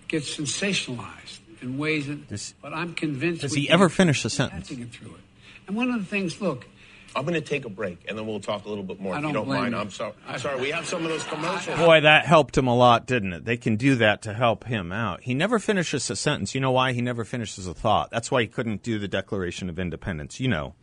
gets 0.07 0.37
sensationalized 0.37 1.39
in 1.63 1.79
ways 1.79 2.05
that. 2.05 2.27
Does- 2.29 2.53
but 2.61 2.75
I'm 2.75 2.93
convinced. 2.93 3.41
does 3.41 3.55
he 3.55 3.67
ever 3.71 3.89
finish 3.89 4.23
a 4.23 4.29
sentence? 4.29 4.67
through 4.67 5.15
it. 5.15 5.21
And 5.65 5.75
one 5.75 5.89
of 5.89 5.99
the 5.99 6.05
things, 6.05 6.39
look, 6.39 6.67
I'm 7.15 7.23
going 7.25 7.33
to 7.33 7.41
take 7.41 7.65
a 7.65 7.69
break, 7.69 8.05
and 8.07 8.17
then 8.17 8.25
we'll 8.25 8.39
talk 8.39 8.65
a 8.65 8.69
little 8.69 8.83
bit 8.83 8.99
more 8.99 9.13
I 9.13 9.17
if 9.17 9.21
don't 9.23 9.29
you 9.31 9.33
don't 9.35 9.45
blame 9.45 9.61
mind. 9.61 9.73
you. 9.73 9.79
I'm 9.79 9.89
sorry. 9.91 10.13
I'm 10.27 10.39
sorry. 10.39 10.61
We 10.61 10.71
have 10.71 10.85
some 10.85 11.03
of 11.03 11.09
those 11.09 11.23
commercials. 11.25 11.77
Boy, 11.77 12.01
that 12.01 12.25
helped 12.25 12.57
him 12.57 12.67
a 12.67 12.75
lot, 12.75 13.05
didn't 13.05 13.33
it? 13.33 13.45
They 13.45 13.57
can 13.57 13.75
do 13.75 13.95
that 13.95 14.21
to 14.23 14.33
help 14.33 14.63
him 14.65 14.91
out. 14.91 15.21
He 15.21 15.33
never 15.33 15.59
finishes 15.59 16.09
a 16.09 16.15
sentence. 16.15 16.55
You 16.55 16.61
know 16.61 16.71
why? 16.71 16.93
He 16.93 17.01
never 17.01 17.23
finishes 17.25 17.67
a 17.67 17.73
thought. 17.73 18.11
That's 18.11 18.31
why 18.31 18.41
he 18.41 18.47
couldn't 18.47 18.81
do 18.83 18.97
the 18.99 19.07
Declaration 19.07 19.69
of 19.69 19.77
Independence. 19.79 20.39
You 20.39 20.47
know, 20.47 20.73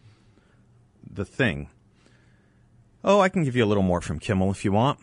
the 1.10 1.24
thing. 1.24 1.68
Oh, 3.04 3.20
I 3.20 3.28
can 3.28 3.44
give 3.44 3.56
you 3.56 3.64
a 3.64 3.66
little 3.66 3.82
more 3.82 4.00
from 4.00 4.18
Kimmel 4.18 4.50
if 4.50 4.64
you 4.64 4.72
want. 4.72 4.98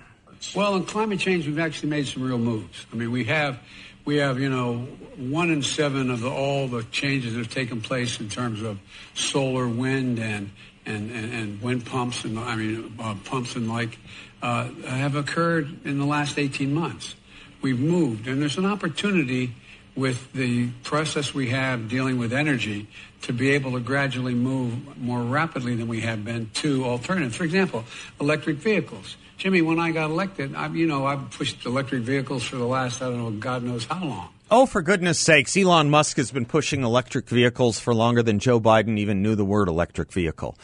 well, 0.56 0.74
on 0.74 0.86
climate 0.86 1.20
change, 1.20 1.48
we've 1.48 1.60
actually 1.60 1.90
made 1.90 2.06
some 2.08 2.24
real 2.24 2.38
moves. 2.38 2.86
I 2.92 2.98
mean, 2.98 3.12
we 3.12 3.24
have, 3.26 3.58
we 4.04 4.18
have, 4.18 4.40
you 4.40 4.50
know, 4.50 4.80
one 5.18 5.50
in 5.50 5.64
seven 5.64 6.12
of 6.12 6.20
the, 6.20 6.30
all 6.30 6.68
the 6.68 6.84
changes 6.92 7.34
that 7.34 7.40
have 7.40 7.54
taken 7.54 7.82
place 7.82 8.20
in 8.20 8.30
terms 8.30 8.62
of 8.62 8.80
solar, 9.14 9.68
wind, 9.68 10.20
and 10.20 10.52
and, 10.86 11.12
and, 11.12 11.34
and 11.34 11.62
wind 11.62 11.86
pumps, 11.86 12.24
and 12.24 12.38
I 12.40 12.56
mean, 12.56 12.94
uh, 13.00 13.16
pumps 13.26 13.56
and 13.56 13.70
like, 13.70 13.98
uh, 14.42 14.70
have 14.88 15.16
occurred 15.16 15.86
in 15.86 16.00
the 16.00 16.06
last 16.06 16.38
18 16.38 16.74
months. 16.74 17.16
We've 17.62 17.80
moved, 17.80 18.28
and 18.28 18.42
there's 18.42 18.58
an 18.58 18.66
opportunity 18.66 19.54
with 19.96 20.32
the 20.34 20.70
process 20.84 21.34
we 21.34 21.50
have 21.50 21.88
dealing 21.88 22.20
with 22.20 22.34
energy 22.34 22.88
to 23.22 23.34
be 23.34 23.52
able 23.52 23.72
to 23.72 23.80
gradually 23.80 24.34
move 24.34 24.98
more 25.02 25.22
rapidly 25.22 25.76
than 25.76 25.88
we 25.88 26.02
have 26.02 26.24
been 26.26 26.50
to 26.54 26.84
alternatives. 26.84 27.38
For 27.38 27.44
example, 27.44 27.86
electric 28.20 28.58
vehicles. 28.58 29.16
Jimmy, 29.38 29.62
when 29.62 29.80
I 29.80 29.92
got 29.92 30.10
elected, 30.10 30.54
I, 30.54 30.68
you 30.68 30.86
know, 30.86 31.06
I've 31.06 31.32
pushed 31.32 31.66
electric 31.66 32.04
vehicles 32.04 32.44
for 32.44 32.58
the 32.58 32.66
last, 32.66 33.02
I 33.02 33.06
don't 33.06 33.18
know, 33.18 33.32
God 33.32 33.64
knows 33.64 33.86
how 33.86 34.04
long. 34.04 34.30
Oh, 34.52 34.68
for 34.68 34.84
goodness 34.84 35.18
sakes, 35.18 35.58
Elon 35.58 35.90
Musk 35.90 36.18
has 36.18 36.30
been 36.30 36.46
pushing 36.46 36.84
electric 36.84 37.28
vehicles 37.28 37.80
for 37.80 37.96
longer 37.96 38.22
than 38.22 38.38
Joe 38.38 38.60
Biden 38.60 39.00
even 39.00 39.24
knew 39.24 39.34
the 39.34 39.44
word 39.44 39.68
electric 39.68 40.12
vehicle. 40.12 40.56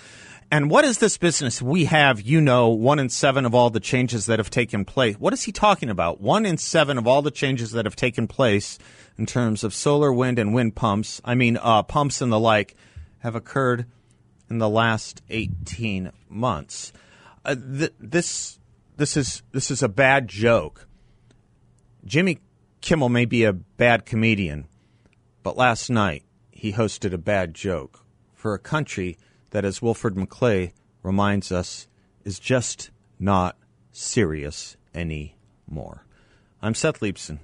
And 0.52 0.70
what 0.70 0.86
is 0.86 1.00
this 1.00 1.18
business? 1.18 1.64
We 1.64 1.86
have, 1.86 2.22
you 2.22 2.42
know, 2.42 2.70
one 2.70 3.00
in 3.00 3.10
seven 3.10 3.44
of 3.44 3.56
all 3.56 3.72
the 3.72 3.80
changes 3.80 4.28
that 4.28 4.38
have 4.38 4.52
taken 4.52 4.86
place. 4.86 5.16
What 5.16 5.34
is 5.34 5.42
he 5.44 5.52
talking 5.52 5.90
about? 5.90 6.22
One 6.22 6.46
in 6.46 6.60
seven 6.60 7.00
of 7.00 7.08
all 7.08 7.24
the 7.24 7.32
changes 7.32 7.72
that 7.72 7.86
have 7.86 7.96
taken 7.96 8.28
place 8.28 8.78
in 9.18 9.26
terms 9.26 9.64
of 9.64 9.74
solar, 9.74 10.14
wind, 10.14 10.38
and 10.38 10.54
wind 10.54 10.76
pumps, 10.76 11.20
I 11.26 11.34
mean, 11.34 11.58
uh, 11.58 11.82
pumps 11.82 12.22
and 12.22 12.32
the 12.32 12.40
like, 12.40 12.76
have 13.20 13.34
occurred 13.34 13.88
in 14.48 14.60
the 14.60 14.70
last 14.70 15.24
18 15.32 16.12
months. 16.30 16.94
Uh, 17.44 17.56
th- 17.56 17.94
this, 18.00 18.60
this, 18.98 19.18
is, 19.18 19.42
this 19.54 19.72
is 19.72 19.82
a 19.82 19.90
bad 19.90 20.28
joke. 20.28 20.88
Jimmy 22.06 22.38
Kimmel 22.82 23.10
may 23.10 23.26
be 23.26 23.44
a 23.44 23.54
bad 23.54 24.06
comedian, 24.06 24.68
but 25.44 25.56
last 25.56 25.90
night 25.90 26.24
he 26.50 26.74
hosted 26.74 27.14
a 27.14 27.18
bad 27.18 27.54
joke 27.54 28.04
for 28.34 28.56
a 28.56 28.60
country 28.60 29.18
that, 29.52 29.64
as 29.64 29.84
Wilfred 29.84 30.16
McClay 30.16 30.74
reminds 31.04 31.52
us, 31.52 31.88
is 32.26 32.40
just 32.40 32.90
not 33.20 33.56
serious 33.92 34.78
anymore. 34.96 36.06
I'm 36.62 36.74
Seth 36.74 37.02
Leibsohn. 37.02 37.40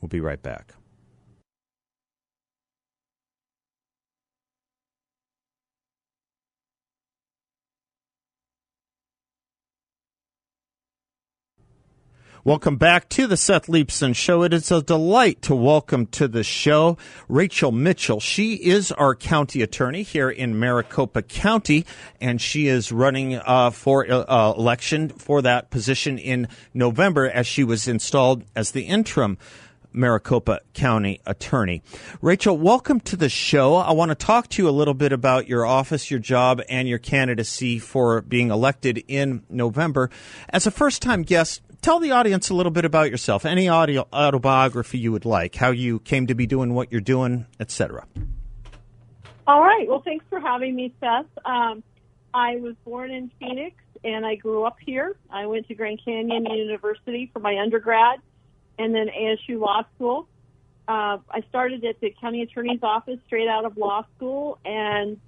We'll 0.00 0.08
be 0.08 0.20
right 0.20 0.42
back. 0.42 0.74
Welcome 12.42 12.76
back 12.76 13.10
to 13.10 13.26
the 13.26 13.36
Seth 13.36 13.66
Leibsohn 13.66 14.16
Show. 14.16 14.44
It 14.44 14.54
is 14.54 14.72
a 14.72 14.80
delight 14.80 15.42
to 15.42 15.54
welcome 15.54 16.06
to 16.06 16.26
the 16.26 16.42
show 16.42 16.96
Rachel 17.28 17.70
Mitchell. 17.70 18.18
She 18.18 18.54
is 18.54 18.90
our 18.92 19.14
county 19.14 19.60
attorney 19.60 20.02
here 20.02 20.30
in 20.30 20.58
Maricopa 20.58 21.20
County, 21.20 21.84
and 22.18 22.40
she 22.40 22.66
is 22.66 22.90
running 22.90 23.34
uh, 23.34 23.72
for 23.72 24.10
uh, 24.10 24.54
election 24.56 25.10
for 25.10 25.42
that 25.42 25.68
position 25.68 26.16
in 26.16 26.48
November 26.72 27.28
as 27.28 27.46
she 27.46 27.62
was 27.62 27.86
installed 27.86 28.42
as 28.56 28.70
the 28.70 28.84
interim 28.84 29.36
Maricopa 29.92 30.60
County 30.72 31.20
Attorney. 31.26 31.82
Rachel, 32.22 32.56
welcome 32.56 33.00
to 33.00 33.16
the 33.16 33.28
show. 33.28 33.74
I 33.74 33.92
want 33.92 34.10
to 34.10 34.14
talk 34.14 34.48
to 34.48 34.62
you 34.62 34.68
a 34.68 34.70
little 34.70 34.94
bit 34.94 35.12
about 35.12 35.46
your 35.46 35.66
office, 35.66 36.10
your 36.10 36.20
job, 36.20 36.62
and 36.70 36.88
your 36.88 36.98
candidacy 36.98 37.78
for 37.78 38.22
being 38.22 38.50
elected 38.50 39.04
in 39.08 39.42
November. 39.50 40.08
As 40.48 40.66
a 40.66 40.70
first 40.70 41.02
time 41.02 41.22
guest, 41.22 41.60
tell 41.80 41.98
the 41.98 42.12
audience 42.12 42.50
a 42.50 42.54
little 42.54 42.72
bit 42.72 42.84
about 42.84 43.10
yourself, 43.10 43.44
any 43.44 43.68
audio, 43.68 44.06
autobiography 44.12 44.98
you 44.98 45.12
would 45.12 45.24
like, 45.24 45.54
how 45.54 45.70
you 45.70 46.00
came 46.00 46.26
to 46.26 46.34
be 46.34 46.46
doing 46.46 46.74
what 46.74 46.92
you're 46.92 47.00
doing, 47.00 47.46
etc. 47.58 48.06
All 49.46 49.60
right. 49.60 49.88
Well, 49.88 50.02
thanks 50.04 50.24
for 50.28 50.40
having 50.40 50.74
me, 50.76 50.94
Seth. 51.00 51.26
Um, 51.44 51.82
I 52.32 52.56
was 52.56 52.74
born 52.84 53.10
in 53.10 53.30
Phoenix 53.40 53.76
and 54.04 54.24
I 54.24 54.36
grew 54.36 54.64
up 54.64 54.76
here. 54.84 55.16
I 55.30 55.46
went 55.46 55.66
to 55.68 55.74
Grand 55.74 56.00
Canyon 56.04 56.46
University 56.46 57.30
for 57.32 57.40
my 57.40 57.58
undergrad 57.58 58.20
and 58.78 58.94
then 58.94 59.08
ASU 59.08 59.58
Law 59.58 59.82
School. 59.94 60.28
Uh, 60.86 61.18
I 61.30 61.42
started 61.48 61.84
at 61.84 62.00
the 62.00 62.14
county 62.20 62.42
attorney's 62.42 62.80
office 62.82 63.18
straight 63.26 63.48
out 63.48 63.64
of 63.64 63.76
law 63.76 64.04
school 64.16 64.58
and 64.64 65.20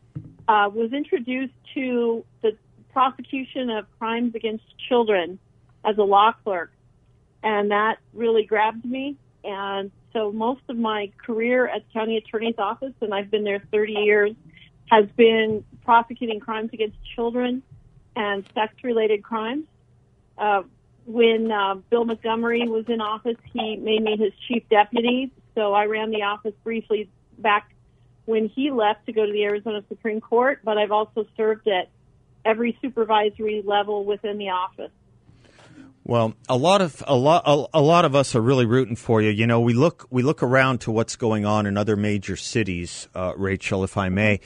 uh, 0.49 0.69
was 0.73 0.93
introduced 0.93 1.55
to 1.75 2.25
the 2.43 2.57
prosecution 2.93 3.71
of 3.71 3.87
crimes 3.99 4.35
against 4.35 4.65
children 4.89 5.39
as 5.85 5.99
a 5.99 6.03
law 6.03 6.33
clerk. 6.45 6.73
And 7.43 7.71
that 7.71 7.99
really 8.13 8.45
grabbed 8.45 8.85
me. 8.85 9.17
And 9.45 9.91
so 10.13 10.31
most 10.31 10.63
of 10.69 10.77
my 10.77 11.11
career 11.25 11.67
at 11.67 11.83
the 11.87 11.93
county 11.93 12.17
attorney's 12.17 12.59
office, 12.59 12.93
and 13.01 13.13
I've 13.13 13.31
been 13.31 13.45
there 13.45 13.63
30 13.73 13.93
years, 13.93 14.33
has 14.91 15.07
been 15.17 15.65
prosecuting 15.85 16.39
crimes 16.39 16.71
against 16.73 16.97
children 17.15 17.63
and 18.15 18.45
sex 18.55 18.75
related 18.83 19.23
crimes. 19.23 19.65
Uh, 20.37 20.63
when 21.07 21.51
uh, 21.51 21.77
Bill 21.91 22.05
Montgomery 22.05 22.69
was 22.69 22.85
in 22.89 23.01
office, 23.01 23.37
he 23.53 23.77
made 23.77 24.03
me 24.03 24.17
his 24.17 24.33
chief 24.47 24.63
deputy. 24.69 25.33
So 25.55 25.73
I 25.73 25.87
ran 25.87 26.11
the 26.11 26.23
office 26.23 26.55
briefly 26.63 27.11
back 27.39 27.75
when 28.25 28.49
he 28.49 28.71
left 28.71 29.07
to 29.07 29.13
go 29.13 29.27
to 29.27 29.33
the 29.33 29.45
Arizona 29.45 29.83
Supreme 29.89 30.21
Court, 30.21 30.61
but 30.63 30.79
I've 30.79 30.93
also 30.93 31.27
served 31.37 31.67
at 31.67 31.89
every 32.45 32.79
supervisory 32.81 33.63
level 33.65 34.05
within 34.05 34.39
the 34.39 34.51
office. 34.51 34.93
Well, 36.05 36.35
a 36.49 36.57
lot 36.57 36.83
of 36.83 37.03
a 37.07 37.15
lot 37.15 37.45
a, 37.47 37.81
lot 37.81 38.05
of 38.05 38.17
us 38.17 38.35
are 38.35 38.41
really 38.41 38.67
rooting 38.67 38.97
for 38.97 39.23
you. 39.23 39.31
You 39.31 39.47
know, 39.47 39.61
we 39.61 39.73
look 39.73 40.09
we 40.11 40.23
look 40.23 40.43
around 40.43 40.81
to 40.81 40.91
what's 40.91 41.15
going 41.15 41.47
on 41.47 41.65
in 41.65 41.77
other 41.77 41.95
major 41.95 42.37
cities, 42.37 43.09
uh, 43.15 43.35
Rachel, 43.37 43.85
if 43.85 43.97
I 43.97 44.09
may, 44.09 44.41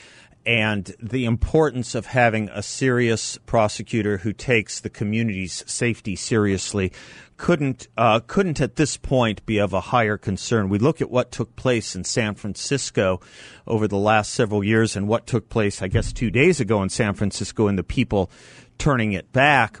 and 0.45 0.95
the 1.01 1.25
importance 1.25 1.95
of 1.95 2.05
having 2.05 2.47
a 2.49 2.61
serious 2.61 3.39
prosecutor 3.47 4.19
who 4.19 4.33
takes 4.33 4.79
the 4.79 4.89
community's 4.91 5.63
safety 5.65 6.15
seriously 6.15 6.93
couldn't 7.37 7.87
uh, 7.97 8.19
couldn't 8.19 8.61
at 8.61 8.75
this 8.75 8.95
point 8.95 9.43
be 9.47 9.57
of 9.57 9.73
a 9.73 9.81
higher 9.81 10.17
concern. 10.17 10.69
We 10.69 10.77
look 10.77 11.01
at 11.01 11.09
what 11.09 11.31
took 11.31 11.55
place 11.55 11.95
in 11.95 12.03
San 12.03 12.35
Francisco 12.35 13.19
over 13.65 13.87
the 13.87 13.97
last 13.97 14.31
several 14.31 14.63
years, 14.63 14.95
and 14.95 15.07
what 15.07 15.25
took 15.25 15.49
place, 15.49 15.81
I 15.81 15.87
guess, 15.87 16.13
two 16.13 16.29
days 16.29 16.59
ago 16.59 16.83
in 16.83 16.89
San 16.89 17.15
Francisco, 17.15 17.67
and 17.67 17.79
the 17.79 17.83
people 17.83 18.29
turning 18.77 19.13
it 19.13 19.31
back 19.31 19.79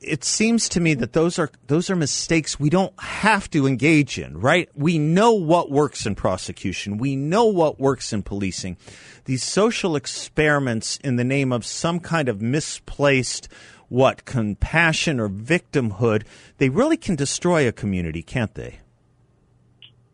it 0.00 0.24
seems 0.24 0.68
to 0.70 0.80
me 0.80 0.94
that 0.94 1.12
those 1.12 1.38
are 1.38 1.50
those 1.66 1.90
are 1.90 1.96
mistakes 1.96 2.60
we 2.60 2.70
don't 2.70 2.98
have 3.00 3.48
to 3.50 3.66
engage 3.66 4.18
in, 4.18 4.38
right? 4.38 4.68
We 4.74 4.98
know 4.98 5.32
what 5.32 5.70
works 5.70 6.06
in 6.06 6.14
prosecution. 6.14 6.98
We 6.98 7.16
know 7.16 7.46
what 7.46 7.80
works 7.80 8.12
in 8.12 8.22
policing. 8.22 8.76
These 9.24 9.42
social 9.42 9.96
experiments 9.96 10.98
in 11.02 11.16
the 11.16 11.24
name 11.24 11.52
of 11.52 11.64
some 11.64 12.00
kind 12.00 12.28
of 12.28 12.40
misplaced 12.40 13.48
what 13.88 14.24
compassion 14.24 15.20
or 15.20 15.28
victimhood, 15.28 16.24
they 16.58 16.68
really 16.68 16.96
can 16.96 17.14
destroy 17.14 17.66
a 17.68 17.72
community, 17.72 18.22
can't 18.22 18.54
they? 18.54 18.80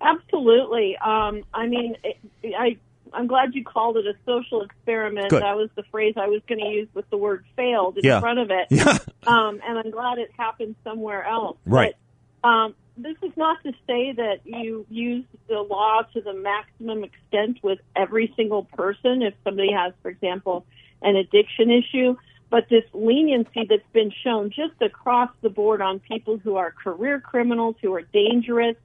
Absolutely. 0.00 0.96
Um, 0.98 1.42
I 1.54 1.66
mean, 1.66 1.96
I 2.44 2.76
I'm 3.14 3.26
glad 3.26 3.54
you 3.54 3.64
called 3.64 3.96
it 3.96 4.06
a 4.06 4.14
social 4.24 4.62
experiment. 4.62 5.30
Good. 5.30 5.42
That 5.42 5.56
was 5.56 5.70
the 5.76 5.82
phrase 5.90 6.14
I 6.16 6.28
was 6.28 6.42
going 6.48 6.60
to 6.60 6.66
use 6.66 6.88
with 6.94 7.08
the 7.10 7.16
word 7.16 7.44
failed 7.56 7.98
in 7.98 8.04
yeah. 8.04 8.20
front 8.20 8.38
of 8.38 8.50
it. 8.50 8.66
Yeah. 8.70 8.98
Um, 9.24 9.60
and 9.64 9.78
I'm 9.78 9.92
glad 9.92 10.18
it 10.18 10.32
happened 10.36 10.74
somewhere 10.82 11.24
else. 11.24 11.56
Right. 11.64 11.94
But, 12.42 12.48
um, 12.48 12.74
this 12.96 13.16
is 13.22 13.30
not 13.36 13.62
to 13.62 13.70
say 13.86 14.10
that 14.10 14.40
you 14.44 14.84
use 14.90 15.24
the 15.48 15.60
law 15.60 16.02
to 16.12 16.20
the 16.20 16.34
maximum 16.34 17.04
extent 17.04 17.58
with 17.62 17.78
every 17.94 18.32
single 18.34 18.64
person. 18.64 19.22
If 19.22 19.34
somebody 19.44 19.70
has, 19.72 19.92
for 20.02 20.10
example, 20.10 20.66
an 21.02 21.14
addiction 21.14 21.70
issue, 21.70 22.16
but 22.50 22.68
this 22.68 22.84
leniency 22.92 23.64
that's 23.68 23.82
been 23.92 24.12
shown 24.24 24.50
just 24.50 24.80
across 24.82 25.30
the 25.40 25.48
board 25.48 25.80
on 25.80 26.00
people 26.00 26.38
who 26.38 26.56
are 26.56 26.72
career 26.72 27.20
criminals, 27.20 27.76
who 27.80 27.94
are 27.94 28.02
dangerous, 28.02 28.76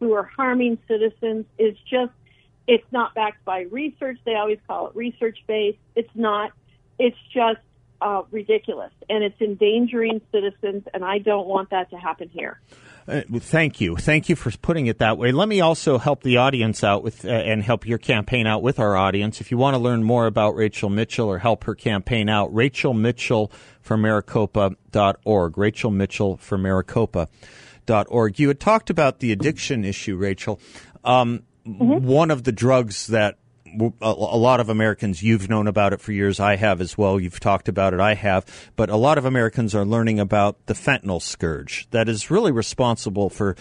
who 0.00 0.14
are 0.14 0.24
harming 0.24 0.78
citizens 0.88 1.44
is 1.58 1.76
just 1.88 2.12
it's 2.66 2.86
not 2.92 3.14
backed 3.14 3.44
by 3.44 3.62
research. 3.62 4.18
They 4.24 4.34
always 4.34 4.58
call 4.66 4.88
it 4.88 4.96
research 4.96 5.38
based. 5.46 5.78
It's 5.94 6.14
not. 6.14 6.52
It's 6.98 7.16
just 7.32 7.60
uh, 8.00 8.22
ridiculous, 8.30 8.92
and 9.08 9.24
it's 9.24 9.40
endangering 9.40 10.20
citizens. 10.32 10.84
And 10.92 11.04
I 11.04 11.18
don't 11.18 11.46
want 11.46 11.70
that 11.70 11.90
to 11.90 11.96
happen 11.96 12.28
here. 12.28 12.60
Uh, 13.06 13.22
thank 13.40 13.80
you. 13.80 13.96
Thank 13.96 14.28
you 14.28 14.36
for 14.36 14.50
putting 14.58 14.86
it 14.86 14.98
that 14.98 15.18
way. 15.18 15.32
Let 15.32 15.48
me 15.48 15.60
also 15.60 15.98
help 15.98 16.22
the 16.22 16.36
audience 16.36 16.84
out 16.84 17.02
with 17.02 17.24
uh, 17.24 17.30
and 17.30 17.62
help 17.62 17.86
your 17.86 17.98
campaign 17.98 18.46
out 18.46 18.62
with 18.62 18.78
our 18.78 18.96
audience. 18.96 19.40
If 19.40 19.50
you 19.50 19.58
want 19.58 19.74
to 19.74 19.78
learn 19.78 20.04
more 20.04 20.26
about 20.26 20.54
Rachel 20.54 20.88
Mitchell 20.88 21.28
or 21.28 21.38
help 21.38 21.64
her 21.64 21.74
campaign 21.74 22.28
out, 22.28 22.54
Rachel 22.54 22.94
Mitchell 22.94 23.50
for 23.80 23.96
Maricopa.org. 23.96 25.58
Rachel 25.58 25.90
Mitchell 25.90 26.36
for 26.36 26.56
Maricopa.org. 26.56 28.38
You 28.38 28.48
had 28.48 28.60
talked 28.60 28.90
about 28.90 29.18
the 29.18 29.32
addiction 29.32 29.84
issue, 29.84 30.16
Rachel. 30.16 30.60
Um, 31.04 31.42
mm-hmm. 31.66 32.06
one 32.06 32.30
of 32.30 32.44
the 32.44 32.52
drugs 32.52 33.08
that 33.08 33.38
a 34.00 34.36
lot 34.36 34.60
of 34.60 34.68
Americans, 34.68 35.22
you've 35.22 35.48
known 35.48 35.66
about 35.66 35.92
it 35.92 36.00
for 36.00 36.12
years. 36.12 36.40
I 36.40 36.56
have 36.56 36.80
as 36.80 36.98
well. 36.98 37.18
You've 37.18 37.40
talked 37.40 37.68
about 37.68 37.94
it. 37.94 38.00
I 38.00 38.14
have. 38.14 38.44
But 38.76 38.90
a 38.90 38.96
lot 38.96 39.18
of 39.18 39.24
Americans 39.24 39.74
are 39.74 39.84
learning 39.84 40.20
about 40.20 40.66
the 40.66 40.74
fentanyl 40.74 41.22
scourge 41.22 41.88
that 41.90 42.08
is 42.08 42.30
really 42.30 42.52
responsible 42.52 43.30
for, 43.30 43.56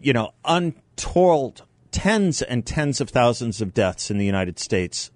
you 0.00 0.12
know, 0.12 0.32
untold 0.44 1.62
tens 1.90 2.40
and 2.42 2.64
tens 2.64 3.00
of 3.00 3.10
thousands 3.10 3.60
of 3.60 3.74
deaths 3.74 4.10
in 4.10 4.18
the 4.18 4.26
United 4.26 4.58
States. 4.58 5.10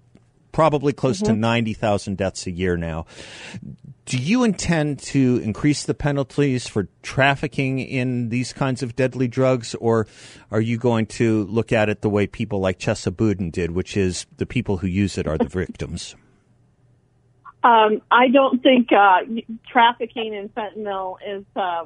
Probably 0.51 0.93
close 0.93 1.21
mm-hmm. 1.21 1.33
to 1.33 1.39
90,000 1.39 2.17
deaths 2.17 2.47
a 2.47 2.51
year 2.51 2.77
now. 2.77 3.05
Do 4.05 4.19
you 4.19 4.43
intend 4.43 4.99
to 4.99 5.41
increase 5.43 5.83
the 5.83 5.95
penalties 5.95 6.67
for 6.67 6.87
trafficking 7.01 7.79
in 7.79 8.29
these 8.29 8.53
kinds 8.53 8.83
of 8.83 8.95
deadly 8.95 9.27
drugs, 9.27 9.73
or 9.75 10.05
are 10.51 10.61
you 10.61 10.77
going 10.77 11.07
to 11.07 11.45
look 11.45 11.73
at 11.73 11.89
it 11.89 12.01
the 12.01 12.09
way 12.09 12.27
people 12.27 12.59
like 12.59 12.77
Chesa 12.77 13.15
Boudin 13.15 13.49
did, 13.49 13.71
which 13.71 13.97
is 13.97 14.27
the 14.37 14.45
people 14.45 14.77
who 14.77 14.87
use 14.87 15.17
it 15.17 15.25
are 15.25 15.39
the 15.39 15.49
victims? 15.49 16.15
Um, 17.63 18.03
I 18.11 18.27
don't 18.27 18.61
think 18.61 18.91
uh, 18.91 19.21
trafficking 19.67 20.35
in 20.35 20.49
fentanyl 20.49 21.17
is 21.25 21.43
uh, 21.55 21.85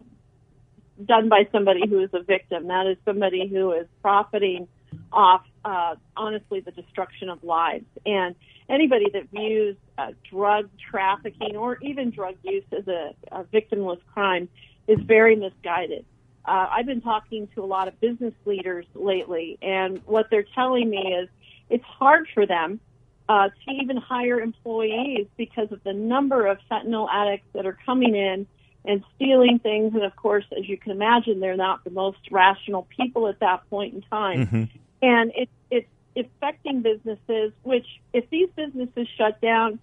done 1.05 1.29
by 1.29 1.47
somebody 1.53 1.87
who 1.87 2.01
is 2.01 2.09
a 2.11 2.21
victim. 2.21 2.67
That 2.67 2.85
is 2.85 2.97
somebody 3.05 3.47
who 3.47 3.71
is 3.71 3.87
profiting 4.01 4.67
off, 5.13 5.45
uh, 5.63 5.95
honestly, 6.17 6.59
the 6.59 6.71
destruction 6.71 7.29
of 7.29 7.41
lives. 7.45 7.85
And 8.05 8.35
anybody 8.69 9.07
that 9.13 9.29
views 9.31 9.75
uh, 9.97 10.11
drug 10.29 10.69
trafficking 10.91 11.55
or 11.55 11.77
even 11.81 12.11
drug 12.11 12.35
use 12.43 12.63
as 12.77 12.87
a, 12.87 13.13
a 13.31 13.43
victimless 13.45 13.99
crime 14.13 14.47
is 14.87 14.99
very 15.01 15.35
misguided. 15.35 16.05
Uh, 16.45 16.67
I've 16.71 16.85
been 16.85 17.01
talking 17.01 17.47
to 17.55 17.63
a 17.63 17.65
lot 17.65 17.87
of 17.87 17.99
business 17.99 18.33
leaders 18.45 18.85
lately, 18.95 19.57
and 19.61 20.01
what 20.05 20.27
they're 20.31 20.45
telling 20.55 20.89
me 20.89 21.15
is 21.21 21.29
it's 21.69 21.83
hard 21.83 22.27
for 22.33 22.45
them 22.45 22.79
uh, 23.27 23.49
to 23.49 23.71
even 23.71 23.97
hire 23.97 24.39
employees 24.39 25.27
because 25.37 25.71
of 25.71 25.83
the 25.83 25.93
number 25.93 26.47
of 26.47 26.57
fentanyl 26.71 27.07
addicts 27.11 27.47
that 27.53 27.65
are 27.65 27.77
coming 27.85 28.15
in 28.15 28.47
and 28.85 29.03
stealing 29.15 29.59
things. 29.59 29.93
And 29.93 30.03
of 30.03 30.15
course, 30.15 30.45
as 30.57 30.67
you 30.67 30.77
can 30.77 30.91
imagine, 30.91 31.39
they're 31.39 31.55
not 31.55 31.83
the 31.83 31.91
most 31.91 32.19
rational 32.31 32.87
people 32.97 33.27
at 33.27 33.39
that 33.41 33.69
point 33.69 33.93
in 33.93 34.01
time. 34.01 34.47
Mm-hmm. 34.47 34.63
And 35.01 35.31
it, 35.35 35.49
it's 35.69 35.87
affecting 36.15 36.81
businesses, 36.81 37.53
which 37.63 37.85
if 38.13 38.29
these 38.29 38.49
businesses 38.55 39.07
shut 39.17 39.39
down, 39.41 39.79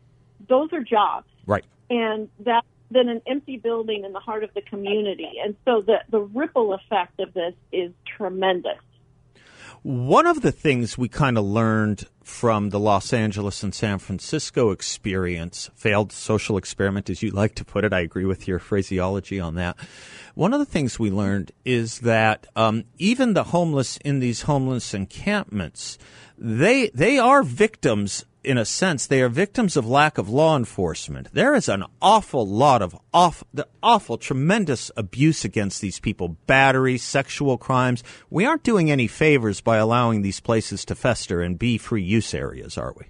those 0.49 0.73
are 0.73 0.83
jobs. 0.83 1.27
Right. 1.47 1.65
And 1.91 2.29
that's 2.41 2.67
then 2.91 3.09
an 3.09 3.21
empty 3.27 3.57
building 3.57 4.05
in 4.05 4.13
the 4.13 4.21
heart 4.21 4.45
of 4.45 4.55
the 4.55 4.63
community. 4.63 5.33
And 5.43 5.57
so 5.65 5.83
the, 5.83 6.03
the 6.09 6.21
ripple 6.21 6.73
effect 6.73 7.19
of 7.21 7.35
this 7.35 7.55
is 7.73 7.91
tremendous. 8.17 8.79
One 9.87 10.27
of 10.27 10.43
the 10.43 10.51
things 10.51 10.99
we 10.99 11.09
kind 11.09 11.39
of 11.39 11.45
learned 11.45 12.09
from 12.25 12.71
the 12.71 12.81
Los 12.81 13.13
Angeles 13.13 13.63
and 13.63 13.73
San 13.73 14.01
Francisco 14.01 14.73
experience, 14.73 15.71
failed 15.77 16.11
social 16.11 16.57
experiment, 16.57 17.09
as 17.09 17.23
you 17.23 17.31
like 17.31 17.55
to 17.55 17.65
put 17.65 17.85
it, 17.85 17.93
I 17.93 18.01
agree 18.01 18.25
with 18.25 18.49
your 18.49 18.59
phraseology 18.59 19.39
on 19.39 19.55
that. 19.55 19.77
One 20.35 20.53
of 20.53 20.59
the 20.59 20.67
things 20.67 20.99
we 20.99 21.13
learned 21.13 21.53
is 21.65 22.01
that 22.01 22.49
um, 22.57 22.83
even 22.99 23.35
the 23.35 23.45
homeless 23.45 23.97
in 23.99 24.19
these 24.19 24.43
homeless 24.43 24.93
encampments, 24.93 25.99
they 26.37 26.89
they 26.89 27.21
are 27.21 27.45
victims 27.45 28.25
in 28.47 28.57
a 28.57 28.65
sense, 28.65 29.07
they 29.07 29.21
are 29.23 29.29
victims 29.29 29.77
of 29.77 29.89
lack 29.89 30.19
of 30.19 30.29
law 30.29 30.57
enforcement. 30.57 31.29
There 31.33 31.55
is 31.55 31.69
an 31.69 31.85
awful 32.01 32.47
lot 32.47 32.81
of 32.81 32.97
awful, 33.13 33.49
the 33.53 33.67
awful, 33.83 34.17
tremendous 34.17 34.91
abuse 34.97 35.45
against 35.45 35.81
these 35.81 35.99
people, 35.99 36.37
battery, 36.47 36.97
sexual 36.97 37.59
crimes. 37.59 38.05
We 38.31 38.47
aren't 38.47 38.63
doing 38.63 38.89
any 38.89 39.09
favors 39.09 39.61
by 39.61 39.79
allowing 39.79 40.23
these 40.23 40.39
places 40.39 40.85
to 40.85 40.95
fester 40.95 41.43
and 41.43 41.59
be 41.59 41.77
free 41.77 42.03
use 42.03 42.33
areas, 42.35 42.79
are 42.79 42.95
we? 42.97 43.07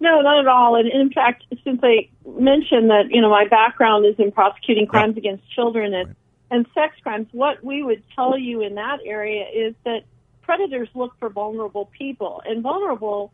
No, 0.00 0.20
not 0.22 0.40
at 0.40 0.48
all. 0.48 0.74
And 0.74 0.88
in 0.90 1.12
fact, 1.12 1.44
since 1.64 1.80
I 1.82 2.08
mentioned 2.26 2.90
that, 2.90 3.04
you 3.10 3.20
know, 3.20 3.30
my 3.30 3.46
background 3.48 4.06
is 4.06 4.16
in 4.18 4.32
prosecuting 4.32 4.86
crimes 4.86 5.14
yeah. 5.14 5.20
against 5.20 5.50
children 5.52 5.94
and, 5.94 6.08
right. 6.08 6.16
and 6.50 6.66
sex 6.74 6.96
crimes, 7.02 7.28
what 7.30 7.62
we 7.62 7.84
would 7.84 8.02
tell 8.16 8.36
you 8.36 8.60
in 8.60 8.74
that 8.74 8.98
area 9.04 9.44
is 9.52 9.74
that 9.84 10.02
predators 10.42 10.88
look 10.94 11.12
for 11.20 11.28
vulnerable 11.28 11.90
people, 11.96 12.42
and 12.44 12.62
vulnerable 12.62 13.32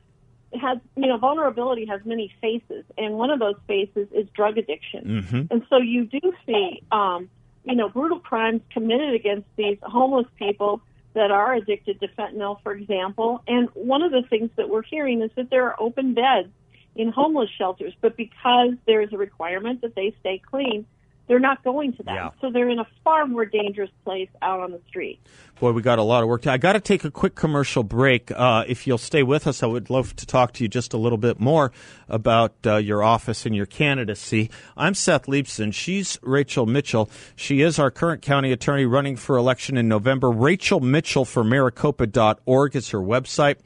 has 0.60 0.78
you 0.96 1.06
know 1.06 1.16
vulnerability 1.18 1.86
has 1.86 2.00
many 2.04 2.32
faces, 2.40 2.84
and 2.96 3.14
one 3.14 3.30
of 3.30 3.38
those 3.38 3.56
faces 3.66 4.08
is 4.12 4.26
drug 4.34 4.58
addiction. 4.58 5.22
Mm-hmm. 5.22 5.42
And 5.50 5.66
so 5.68 5.78
you 5.78 6.06
do 6.06 6.20
see 6.46 6.82
um, 6.92 7.28
you 7.64 7.74
know 7.74 7.88
brutal 7.88 8.20
crimes 8.20 8.62
committed 8.70 9.14
against 9.14 9.46
these 9.56 9.78
homeless 9.82 10.26
people 10.38 10.80
that 11.14 11.30
are 11.30 11.54
addicted 11.54 12.00
to 12.00 12.08
fentanyl, 12.08 12.60
for 12.62 12.72
example. 12.72 13.42
And 13.46 13.68
one 13.74 14.02
of 14.02 14.10
the 14.10 14.22
things 14.28 14.50
that 14.56 14.68
we're 14.68 14.82
hearing 14.82 15.22
is 15.22 15.30
that 15.36 15.48
there 15.48 15.64
are 15.66 15.76
open 15.80 16.14
beds 16.14 16.48
in 16.96 17.08
homeless 17.10 17.50
shelters, 17.56 17.94
but 18.00 18.16
because 18.16 18.74
there 18.86 19.00
is 19.00 19.12
a 19.12 19.16
requirement 19.16 19.80
that 19.82 19.94
they 19.94 20.14
stay 20.20 20.40
clean, 20.50 20.86
they're 21.26 21.40
not 21.40 21.64
going 21.64 21.94
to 21.94 22.02
that. 22.04 22.14
Yeah. 22.14 22.30
So 22.40 22.50
they're 22.50 22.68
in 22.68 22.78
a 22.78 22.86
far 23.02 23.26
more 23.26 23.46
dangerous 23.46 23.90
place 24.04 24.28
out 24.42 24.60
on 24.60 24.72
the 24.72 24.80
street. 24.88 25.20
Boy, 25.58 25.72
we 25.72 25.82
got 25.82 25.98
a 25.98 26.02
lot 26.02 26.22
of 26.22 26.28
work 26.28 26.42
to. 26.42 26.52
I 26.52 26.58
got 26.58 26.74
to 26.74 26.80
take 26.80 27.04
a 27.04 27.10
quick 27.10 27.34
commercial 27.34 27.82
break. 27.82 28.30
Uh, 28.30 28.64
if 28.66 28.86
you'll 28.86 28.98
stay 28.98 29.22
with 29.22 29.46
us, 29.46 29.62
I 29.62 29.66
would 29.66 29.88
love 29.88 30.14
to 30.16 30.26
talk 30.26 30.52
to 30.54 30.64
you 30.64 30.68
just 30.68 30.92
a 30.92 30.98
little 30.98 31.18
bit 31.18 31.40
more 31.40 31.72
about 32.08 32.54
uh, 32.66 32.76
your 32.76 33.02
office 33.02 33.46
and 33.46 33.54
your 33.54 33.66
candidacy. 33.66 34.50
I'm 34.76 34.94
Seth 34.94 35.26
Leibsohn. 35.26 35.72
She's 35.72 36.18
Rachel 36.22 36.66
Mitchell. 36.66 37.08
She 37.36 37.62
is 37.62 37.78
our 37.78 37.90
current 37.90 38.20
county 38.20 38.52
attorney 38.52 38.84
running 38.84 39.16
for 39.16 39.36
election 39.36 39.76
in 39.76 39.88
November. 39.88 40.30
Rachel 40.30 40.80
Mitchell 40.80 41.24
for 41.24 41.44
Maricopa.org 41.44 42.76
is 42.76 42.90
her 42.90 43.00
website. 43.00 43.56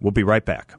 We'll 0.00 0.12
be 0.12 0.24
right 0.24 0.44
back. 0.44 0.74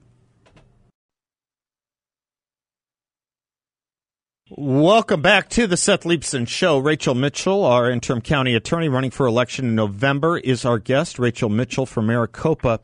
Welcome 4.51 5.21
back 5.21 5.49
to 5.49 5.67
the 5.67 5.77
Seth 5.77 6.05
Leibsohn 6.05 6.47
Show. 6.47 6.79
Rachel 6.79 7.13
Mitchell, 7.13 7.63
our 7.63 7.91
interim 7.91 8.19
county 8.19 8.55
attorney 8.55 8.89
running 8.89 9.11
for 9.11 9.27
election 9.27 9.65
in 9.65 9.75
November, 9.75 10.39
is 10.39 10.65
our 10.65 10.79
guest. 10.79 11.19
Rachel 11.19 11.49
Mitchell 11.49 11.85
from 11.85 12.07
Maricopa.org. 12.07 12.81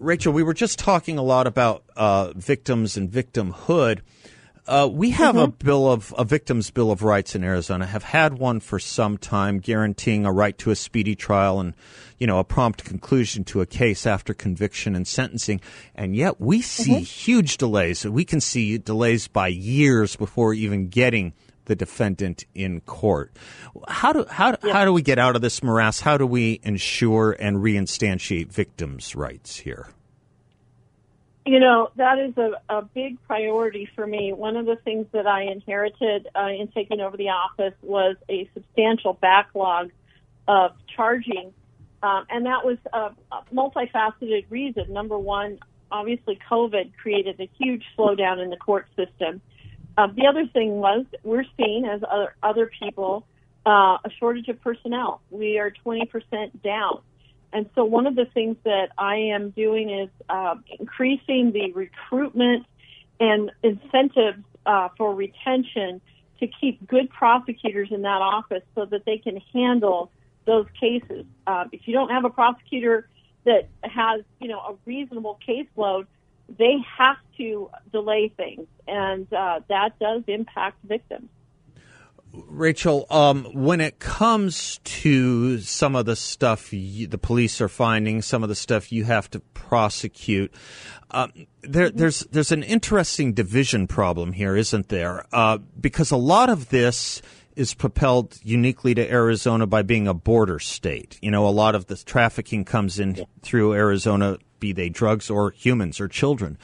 Rachel, 0.00 0.32
we 0.32 0.42
were 0.42 0.54
just 0.54 0.80
talking 0.80 1.18
a 1.18 1.22
lot 1.22 1.46
about 1.46 1.84
uh, 1.94 2.32
victims 2.34 2.96
and 2.96 3.08
victimhood. 3.08 4.00
Uh, 4.68 4.88
we 4.90 5.10
have 5.10 5.36
mm-hmm. 5.36 5.44
a 5.44 5.48
bill 5.48 5.90
of 5.90 6.12
a 6.18 6.24
victim's 6.24 6.70
bill 6.70 6.90
of 6.90 7.02
rights 7.02 7.34
in 7.34 7.44
Arizona. 7.44 7.86
Have 7.86 8.02
had 8.02 8.38
one 8.38 8.60
for 8.60 8.78
some 8.78 9.16
time, 9.16 9.58
guaranteeing 9.58 10.26
a 10.26 10.32
right 10.32 10.56
to 10.58 10.70
a 10.70 10.76
speedy 10.76 11.14
trial 11.14 11.60
and 11.60 11.74
you 12.18 12.26
know 12.26 12.38
a 12.38 12.44
prompt 12.44 12.84
conclusion 12.84 13.44
to 13.44 13.60
a 13.60 13.66
case 13.66 14.06
after 14.06 14.34
conviction 14.34 14.96
and 14.96 15.06
sentencing. 15.06 15.60
And 15.94 16.16
yet 16.16 16.40
we 16.40 16.62
see 16.62 16.94
mm-hmm. 16.94 17.02
huge 17.02 17.58
delays. 17.58 18.04
We 18.04 18.24
can 18.24 18.40
see 18.40 18.78
delays 18.78 19.28
by 19.28 19.48
years 19.48 20.16
before 20.16 20.52
even 20.52 20.88
getting 20.88 21.32
the 21.66 21.76
defendant 21.76 22.44
in 22.54 22.80
court. 22.80 23.36
How 23.86 24.12
do 24.12 24.24
how 24.28 24.56
yeah. 24.64 24.72
how 24.72 24.84
do 24.84 24.92
we 24.92 25.02
get 25.02 25.18
out 25.18 25.36
of 25.36 25.42
this 25.42 25.62
morass? 25.62 26.00
How 26.00 26.18
do 26.18 26.26
we 26.26 26.60
ensure 26.64 27.36
and 27.38 27.58
reinstantiate 27.58 28.48
victims' 28.48 29.14
rights 29.14 29.58
here? 29.58 29.88
You 31.46 31.60
know, 31.60 31.90
that 31.94 32.18
is 32.18 32.36
a, 32.36 32.60
a 32.68 32.82
big 32.82 33.22
priority 33.22 33.88
for 33.94 34.04
me. 34.04 34.32
One 34.32 34.56
of 34.56 34.66
the 34.66 34.74
things 34.74 35.06
that 35.12 35.28
I 35.28 35.42
inherited 35.42 36.26
uh, 36.34 36.48
in 36.48 36.66
taking 36.74 37.00
over 37.00 37.16
the 37.16 37.28
office 37.28 37.74
was 37.82 38.16
a 38.28 38.50
substantial 38.52 39.12
backlog 39.12 39.92
of 40.48 40.72
charging. 40.96 41.54
Um, 42.02 42.26
and 42.30 42.46
that 42.46 42.64
was 42.64 42.78
a, 42.92 43.10
a 43.30 43.44
multifaceted 43.54 44.46
reason. 44.50 44.92
Number 44.92 45.16
one, 45.16 45.60
obviously, 45.88 46.36
COVID 46.50 46.96
created 47.00 47.38
a 47.40 47.48
huge 47.60 47.84
slowdown 47.96 48.42
in 48.42 48.50
the 48.50 48.56
court 48.56 48.88
system. 48.96 49.40
Uh, 49.96 50.08
the 50.08 50.26
other 50.26 50.46
thing 50.48 50.78
was 50.78 51.06
we're 51.22 51.46
seeing, 51.56 51.86
as 51.86 52.00
other, 52.10 52.34
other 52.42 52.70
people, 52.82 53.24
uh, 53.64 53.98
a 54.04 54.10
shortage 54.18 54.48
of 54.48 54.60
personnel. 54.62 55.20
We 55.30 55.60
are 55.60 55.72
20% 55.84 56.10
down. 56.64 57.02
And 57.56 57.70
so 57.74 57.86
one 57.86 58.06
of 58.06 58.16
the 58.16 58.26
things 58.26 58.58
that 58.64 58.90
I 58.98 59.16
am 59.16 59.48
doing 59.48 59.88
is 59.88 60.10
uh, 60.28 60.56
increasing 60.78 61.52
the 61.52 61.72
recruitment 61.72 62.66
and 63.18 63.50
incentives 63.62 64.44
uh, 64.66 64.90
for 64.98 65.14
retention 65.14 66.02
to 66.40 66.46
keep 66.60 66.86
good 66.86 67.08
prosecutors 67.08 67.88
in 67.90 68.02
that 68.02 68.20
office 68.20 68.62
so 68.74 68.84
that 68.84 69.06
they 69.06 69.16
can 69.16 69.40
handle 69.54 70.10
those 70.44 70.66
cases. 70.78 71.24
Uh, 71.46 71.64
if 71.72 71.88
you 71.88 71.94
don't 71.94 72.10
have 72.10 72.26
a 72.26 72.30
prosecutor 72.30 73.08
that 73.44 73.68
has, 73.82 74.20
you 74.38 74.48
know, 74.48 74.58
a 74.58 74.74
reasonable 74.84 75.38
caseload, 75.48 76.06
they 76.58 76.76
have 76.98 77.16
to 77.38 77.70
delay 77.90 78.28
things, 78.36 78.66
and 78.86 79.32
uh, 79.32 79.60
that 79.70 79.98
does 79.98 80.24
impact 80.26 80.76
victims. 80.84 81.30
Rachel, 82.46 83.06
um, 83.10 83.44
when 83.52 83.80
it 83.80 83.98
comes 83.98 84.78
to 84.84 85.58
some 85.60 85.96
of 85.96 86.06
the 86.06 86.16
stuff 86.16 86.72
you, 86.72 87.06
the 87.06 87.18
police 87.18 87.60
are 87.60 87.68
finding, 87.68 88.22
some 88.22 88.42
of 88.42 88.48
the 88.48 88.54
stuff 88.54 88.92
you 88.92 89.04
have 89.04 89.30
to 89.30 89.40
prosecute, 89.40 90.52
uh, 91.10 91.28
there, 91.62 91.90
there's 91.90 92.20
there's 92.30 92.52
an 92.52 92.62
interesting 92.62 93.32
division 93.32 93.86
problem 93.86 94.32
here, 94.32 94.56
isn't 94.56 94.88
there? 94.88 95.26
Uh, 95.32 95.58
because 95.80 96.10
a 96.10 96.16
lot 96.16 96.50
of 96.50 96.68
this 96.68 97.22
is 97.54 97.72
propelled 97.72 98.38
uniquely 98.42 98.94
to 98.94 99.10
Arizona 99.10 99.66
by 99.66 99.82
being 99.82 100.06
a 100.06 100.14
border 100.14 100.58
state. 100.58 101.18
You 101.22 101.30
know, 101.30 101.46
a 101.46 101.50
lot 101.50 101.74
of 101.74 101.86
the 101.86 101.96
trafficking 101.96 102.64
comes 102.64 102.98
in 102.98 103.24
through 103.40 103.72
Arizona, 103.72 104.38
be 104.60 104.72
they 104.72 104.88
drugs 104.88 105.30
or 105.30 105.50
humans 105.52 106.00
or 106.00 106.08
children 106.08 106.58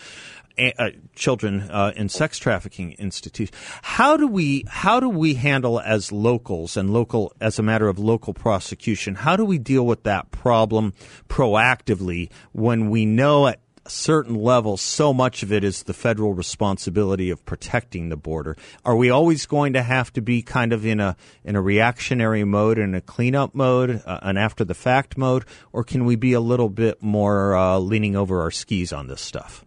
uh, 0.59 0.91
children 1.15 1.62
uh, 1.71 1.93
in 1.97 2.09
sex 2.09 2.38
trafficking 2.38 2.93
institutions. 2.99 3.57
How 3.83 4.17
do 4.17 4.27
we 4.27 4.65
how 4.69 5.01
do 5.01 5.09
we 5.09 5.35
handle 5.35 5.81
as 5.81 6.12
locals 6.12 6.77
and 6.77 6.93
local 6.93 7.33
as 7.41 7.59
a 7.59 7.62
matter 7.62 7.88
of 7.88 7.99
local 7.99 8.35
prosecution? 8.35 9.15
How 9.15 9.37
do 9.37 9.45
we 9.45 9.59
deal 9.59 9.87
with 9.87 10.03
that 10.05 10.31
problem 10.31 10.93
proactively 11.29 12.31
when 12.53 12.91
we 12.91 13.07
know 13.07 13.47
at 13.49 13.61
a 13.85 13.91
certain 13.91 14.37
level 14.37 14.77
so 14.77 15.12
much 15.12 15.43
of 15.43 15.53
it 15.53 15.65
is 15.65 15.83
the 15.85 15.93
federal 15.93 16.35
responsibility 16.35 17.31
of 17.31 17.45
protecting 17.45 18.09
the 18.09 18.17
border? 18.17 18.57
Are 18.85 18.97
we 18.97 19.11
always 19.11 19.47
going 19.47 19.73
to 19.73 19.83
have 19.83 20.12
to 20.12 20.23
be 20.23 20.43
kind 20.43 20.73
of 20.73 20.87
in 20.87 21.01
a 21.01 21.17
in 21.45 21.57
a 21.57 21.62
reactionary 21.62 22.45
mode 22.45 22.79
in 22.79 22.95
a 22.95 23.01
cleanup 23.01 23.55
mode, 23.55 24.03
uh, 24.07 24.21
an 24.23 24.37
after 24.37 24.65
the 24.65 24.75
fact 24.75 25.19
mode, 25.19 25.45
or 25.73 25.83
can 25.83 26.05
we 26.05 26.17
be 26.17 26.33
a 26.33 26.41
little 26.41 26.69
bit 26.69 27.03
more 27.03 27.57
uh, 27.57 27.79
leaning 27.79 28.17
over 28.17 28.41
our 28.41 28.51
skis 28.51 28.93
on 28.93 29.09
this 29.09 29.21
stuff? 29.21 29.65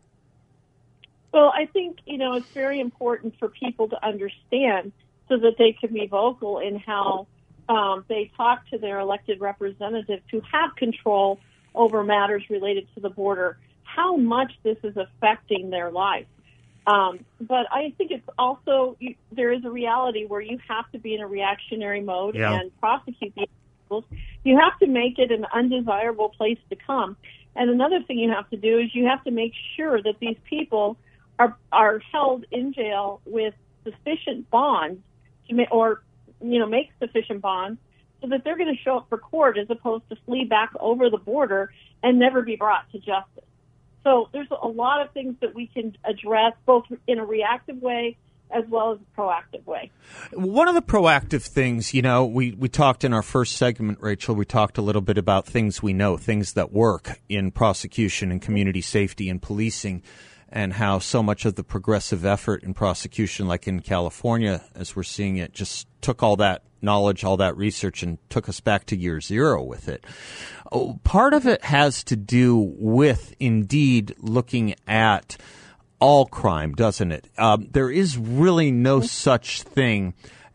Well, 1.36 1.52
I 1.54 1.66
think, 1.66 1.98
you 2.06 2.18
know, 2.18 2.36
it's 2.36 2.50
very 2.54 2.80
important 2.80 3.36
for 3.40 3.50
people 3.50 3.90
to 3.90 4.08
understand 4.08 4.94
so 5.28 5.38
that 5.38 5.56
they 5.58 5.74
can 5.74 5.94
be 5.94 6.08
vocal 6.08 6.60
in 6.60 6.80
how 6.80 7.28
um, 7.68 8.06
they 8.08 8.32
talk 8.38 8.66
to 8.70 8.78
their 8.78 9.00
elected 9.00 9.42
representatives 9.42 10.24
who 10.32 10.42
have 10.50 10.74
control 10.78 11.42
over 11.74 12.06
matters 12.06 12.44
related 12.50 12.88
to 12.96 13.02
the 13.02 13.10
border, 13.10 13.58
how 13.84 14.16
much 14.16 14.54
this 14.64 14.78
is 14.82 14.96
affecting 14.96 15.72
their 15.72 15.92
life. 15.92 16.26
Um, 16.88 17.26
but 17.42 17.66
I 17.70 17.94
think 17.98 18.12
it's 18.12 18.30
also, 18.38 18.96
you, 19.02 19.16
there 19.34 19.52
is 19.52 19.66
a 19.66 19.70
reality 19.70 20.26
where 20.26 20.40
you 20.40 20.58
have 20.70 20.90
to 20.94 21.00
be 21.00 21.16
in 21.16 21.20
a 21.20 21.28
reactionary 21.28 22.00
mode 22.00 22.36
yeah. 22.36 22.58
and 22.58 22.72
prosecute 22.80 23.34
these 23.36 23.48
people. 23.84 24.06
You 24.46 24.58
have 24.58 24.80
to 24.80 24.88
make 24.88 25.20
it 25.20 25.34
an 25.34 25.46
undesirable 25.54 26.30
place 26.30 26.60
to 26.70 26.78
come. 26.78 27.18
And 27.58 27.70
another 27.70 28.02
thing 28.04 28.20
you 28.20 28.30
have 28.30 28.50
to 28.52 28.58
do 28.58 28.80
is 28.80 28.96
you 28.96 29.08
have 29.08 29.22
to 29.26 29.32
make 29.32 29.52
sure 29.76 30.02
that 30.02 30.16
these 30.22 30.38
people 30.50 30.96
are 31.40 31.58
are 31.72 32.00
held 32.12 32.46
in 32.52 32.74
jail 32.74 33.22
with 33.26 33.54
sufficient 33.84 34.50
bonds 34.50 35.02
to 35.48 35.56
ma- 35.56 35.64
or 35.72 36.04
you 36.42 36.60
know 36.60 36.68
make 36.68 36.90
sufficient 37.00 37.42
bonds 37.42 37.80
so 38.22 38.30
that 38.30 38.44
they're 38.44 38.58
going 38.58 38.74
to 38.74 38.82
show 38.82 38.98
up 38.98 39.10
for 39.10 39.18
court 39.18 39.58
as 39.58 39.70
opposed 39.70 40.08
to 40.10 40.16
flee 40.26 40.46
back 40.46 40.72
over 40.80 41.10
the 41.10 41.18
border 41.18 41.72
and 42.02 42.18
never 42.18 42.42
be 42.42 42.56
brought 42.56 42.90
to 42.92 42.98
justice. 42.98 43.44
So 44.04 44.30
there's 44.32 44.48
a 44.52 44.68
lot 44.68 45.02
of 45.02 45.12
things 45.12 45.36
that 45.42 45.56
we 45.56 45.68
can 45.68 45.98
address 46.04 46.54
both 46.66 46.86
in 47.08 47.20
a 47.20 47.26
reactive 47.26 47.82
way 47.82 48.18
as 48.52 48.64
well 48.70 48.94
as 48.94 49.00
a 49.00 49.20
proactive 49.20 49.66
way. 49.66 49.92
One 50.32 50.68
of 50.68 50.76
the 50.76 50.82
proactive 50.82 51.44
things, 51.44 51.94
you 51.94 52.04
know, 52.04 52.26
we, 52.26 52.52
we 52.52 52.70
talked 52.70 53.04
in 53.04 53.14
our 53.14 53.24
first 53.24 53.58
segment, 53.58 54.00
Rachel, 54.02 54.36
we 54.36 54.46
talked 54.46 54.78
a 54.78 54.82
little 54.82 55.02
bit 55.02 55.18
about 55.18 55.48
things 55.48 55.82
we 55.82 55.94
know, 55.94 56.18
things 56.18 56.54
that 56.54 56.72
work 56.72 57.20
in 57.28 57.50
prosecution 57.52 58.32
and 58.32 58.42
community 58.42 58.82
safety 58.82 59.30
and 59.30 59.42
policing. 59.42 60.04
And 60.56 60.72
how 60.72 60.98
so 61.00 61.22
much 61.22 61.44
of 61.44 61.56
the 61.56 61.64
progressive 61.66 62.26
effort 62.26 62.64
in 62.64 62.74
prosecution, 62.74 63.46
like 63.46 63.68
in 63.68 63.82
California, 63.82 64.64
as 64.74 64.96
we're 64.96 65.04
seeing 65.04 65.36
it, 65.36 65.52
just 65.52 65.86
took 66.00 66.24
all 66.24 66.38
that 66.38 66.64
knowledge, 66.82 67.26
all 67.26 67.36
that 67.36 67.58
research, 67.58 68.02
and 68.02 68.18
took 68.30 68.48
us 68.48 68.62
back 68.62 68.86
to 68.86 68.96
year 68.96 69.20
zero 69.20 69.62
with 69.62 69.90
it. 69.90 70.06
Oh, 70.72 70.98
part 71.04 71.34
of 71.34 71.46
it 71.46 71.62
has 71.66 72.06
to 72.06 72.16
do 72.16 72.56
with 72.58 73.36
indeed 73.38 74.16
looking 74.18 74.76
at 74.88 75.36
all 76.00 76.26
crime, 76.26 76.72
doesn't 76.74 77.12
it? 77.12 77.30
Um, 77.38 77.68
there 77.72 77.92
is 77.92 78.18
really 78.18 78.72
no 78.72 79.02
such 79.02 79.64
thing 79.64 80.14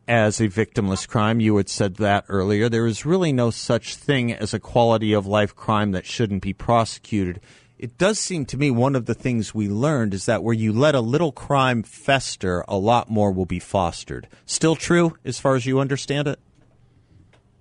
as 0.08 0.40
a 0.40 0.48
victimless 0.48 1.06
crime. 1.06 1.40
You 1.40 1.58
had 1.58 1.68
said 1.68 1.96
that 1.96 2.24
earlier. 2.28 2.70
There 2.70 2.86
is 2.86 3.04
really 3.04 3.34
no 3.34 3.50
such 3.50 3.96
thing 3.96 4.32
as 4.32 4.54
a 4.54 4.60
quality 4.60 5.12
of 5.12 5.26
life 5.26 5.54
crime 5.54 5.92
that 5.92 6.06
shouldn't 6.06 6.42
be 6.42 6.54
prosecuted. 6.54 7.40
It 7.80 7.96
does 7.96 8.18
seem 8.18 8.44
to 8.44 8.58
me 8.58 8.70
one 8.70 8.94
of 8.94 9.06
the 9.06 9.14
things 9.14 9.54
we 9.54 9.66
learned 9.66 10.12
is 10.12 10.26
that 10.26 10.42
where 10.42 10.52
you 10.52 10.70
let 10.70 10.94
a 10.94 11.00
little 11.00 11.32
crime 11.32 11.82
fester, 11.82 12.62
a 12.68 12.76
lot 12.76 13.08
more 13.08 13.32
will 13.32 13.46
be 13.46 13.58
fostered. 13.58 14.28
Still 14.44 14.76
true 14.76 15.16
as 15.24 15.38
far 15.38 15.54
as 15.54 15.64
you 15.64 15.80
understand 15.80 16.28
it? 16.28 16.38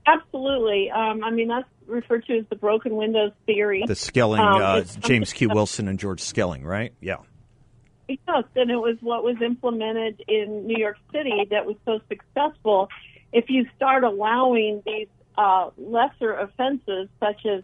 Absolutely. 0.06 0.92
Um, 0.92 1.24
I 1.24 1.32
mean, 1.32 1.48
that's 1.48 1.70
referred 1.86 2.26
to 2.26 2.38
as 2.38 2.46
the 2.50 2.58
broken 2.58 2.98
windows 2.98 3.32
theory. 3.46 3.86
The 3.88 3.96
Skilling, 3.96 4.42
Um, 4.42 4.62
uh, 4.62 4.82
James 5.00 5.32
Q. 5.32 5.52
Wilson 5.54 5.88
and 5.88 5.98
George 5.98 6.22
Kelling, 6.22 6.66
right? 6.66 6.92
Yeah. 7.00 7.20
Yes, 8.10 8.44
and 8.58 8.70
it 8.70 8.76
was 8.76 8.98
what 9.00 9.24
was 9.24 9.42
implemented 9.42 10.22
in 10.28 10.68
New 10.68 10.78
York 10.78 10.98
City 11.14 11.48
that 11.52 11.66
was 11.66 11.78
so 11.86 12.02
successful. 12.10 12.90
If 13.32 13.50
you 13.50 13.68
start 13.78 14.04
allowing 14.04 14.84
these 14.86 15.08
uh, 15.38 15.70
lesser 15.78 16.34
offenses, 16.34 17.08
such 17.22 17.46
as 17.46 17.64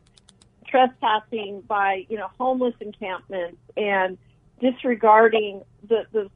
trespassing 0.76 1.62
by 1.62 2.06
you 2.10 2.18
know 2.18 2.28
homeless 2.38 2.74
encampments 2.82 3.58
and 3.78 4.18
disregarding 4.60 5.62
the 5.88 6.06
the, 6.12 6.30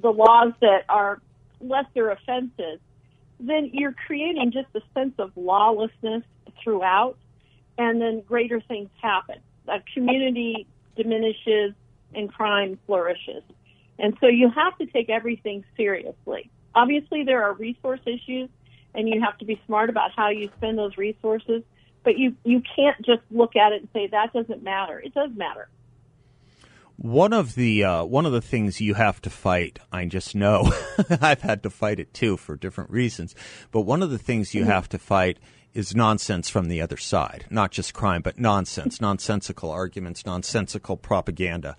the 0.00 0.10
laws 0.10 0.52
that 0.60 0.84
are 0.88 1.20
lesser 1.60 2.10
offenses, 2.10 2.78
then 3.40 3.70
you're 3.72 3.94
creating 4.06 4.52
just 4.52 4.68
a 4.74 4.80
sense 4.94 5.14
of 5.18 5.32
lawlessness 5.36 6.22
throughout, 6.62 7.16
and 7.76 8.00
then 8.00 8.20
greater 8.20 8.60
things 8.60 8.88
happen. 9.02 9.36
A 9.66 9.80
community 9.92 10.66
diminishes 10.96 11.74
and 12.14 12.32
crime 12.32 12.78
flourishes. 12.86 13.42
And 13.98 14.16
so 14.20 14.28
you 14.28 14.50
have 14.50 14.78
to 14.78 14.86
take 14.86 15.10
everything 15.10 15.64
seriously. 15.76 16.50
Obviously, 16.74 17.24
there 17.24 17.42
are 17.42 17.54
resource 17.54 18.00
issues, 18.06 18.48
and 18.94 19.08
you 19.08 19.20
have 19.20 19.36
to 19.38 19.44
be 19.44 19.60
smart 19.66 19.90
about 19.90 20.12
how 20.14 20.28
you 20.28 20.48
spend 20.56 20.78
those 20.78 20.96
resources. 20.96 21.62
But 22.04 22.18
you 22.18 22.36
you 22.44 22.62
can't 22.76 22.96
just 23.04 23.22
look 23.30 23.56
at 23.56 23.72
it 23.72 23.80
and 23.82 23.88
say 23.92 24.08
that 24.08 24.32
doesn't 24.32 24.62
matter. 24.62 24.98
It 24.98 25.14
does 25.14 25.30
matter. 25.34 25.68
One 26.96 27.32
of 27.32 27.54
the 27.54 27.84
uh, 27.84 28.04
one 28.04 28.26
of 28.26 28.32
the 28.32 28.40
things 28.40 28.80
you 28.80 28.94
have 28.94 29.20
to 29.22 29.30
fight, 29.30 29.78
I 29.92 30.04
just 30.06 30.34
know, 30.34 30.72
I've 31.20 31.42
had 31.42 31.62
to 31.62 31.70
fight 31.70 32.00
it 32.00 32.12
too 32.12 32.36
for 32.36 32.56
different 32.56 32.90
reasons. 32.90 33.34
But 33.70 33.82
one 33.82 34.02
of 34.02 34.10
the 34.10 34.18
things 34.18 34.54
you 34.54 34.64
have 34.64 34.88
to 34.88 34.98
fight 34.98 35.38
is 35.74 35.94
nonsense 35.94 36.48
from 36.48 36.66
the 36.66 36.80
other 36.80 36.96
side, 36.96 37.46
not 37.50 37.70
just 37.70 37.94
crime, 37.94 38.22
but 38.22 38.38
nonsense, 38.38 39.00
nonsensical 39.00 39.70
arguments, 39.70 40.26
nonsensical 40.26 40.96
propaganda. 40.96 41.76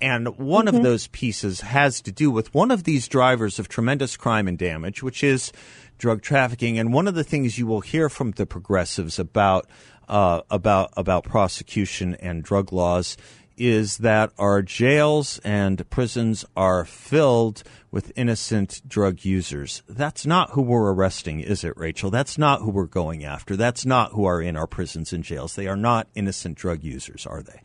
And 0.00 0.36
one 0.38 0.68
of 0.68 0.82
those 0.82 1.06
pieces 1.08 1.60
has 1.62 2.00
to 2.02 2.12
do 2.12 2.30
with 2.30 2.52
one 2.54 2.70
of 2.70 2.84
these 2.84 3.08
drivers 3.08 3.58
of 3.58 3.68
tremendous 3.68 4.16
crime 4.16 4.48
and 4.48 4.58
damage, 4.58 5.02
which 5.02 5.24
is 5.24 5.52
drug 5.98 6.22
trafficking. 6.22 6.78
And 6.78 6.92
one 6.92 7.08
of 7.08 7.14
the 7.14 7.24
things 7.24 7.58
you 7.58 7.66
will 7.66 7.80
hear 7.80 8.08
from 8.08 8.32
the 8.32 8.46
progressives 8.46 9.18
about 9.18 9.68
uh, 10.08 10.42
about 10.50 10.92
about 10.96 11.24
prosecution 11.24 12.14
and 12.16 12.42
drug 12.44 12.72
laws 12.72 13.16
is 13.56 13.98
that 13.98 14.30
our 14.38 14.62
jails 14.62 15.38
and 15.42 15.88
prisons 15.88 16.44
are 16.56 16.84
filled 16.84 17.62
with 17.90 18.12
innocent 18.14 18.82
drug 18.86 19.24
users. 19.24 19.82
That's 19.88 20.26
not 20.26 20.50
who 20.50 20.62
we're 20.62 20.92
arresting, 20.92 21.40
is 21.40 21.64
it, 21.64 21.76
Rachel? 21.76 22.10
That's 22.10 22.36
not 22.36 22.60
who 22.60 22.70
we're 22.70 22.86
going 22.86 23.24
after. 23.24 23.56
That's 23.56 23.86
not 23.86 24.12
who 24.12 24.26
are 24.26 24.42
in 24.42 24.56
our 24.56 24.66
prisons 24.66 25.12
and 25.12 25.24
jails. 25.24 25.54
They 25.54 25.66
are 25.66 25.76
not 25.76 26.08
innocent 26.14 26.58
drug 26.58 26.84
users, 26.84 27.26
are 27.26 27.42
they? 27.42 27.62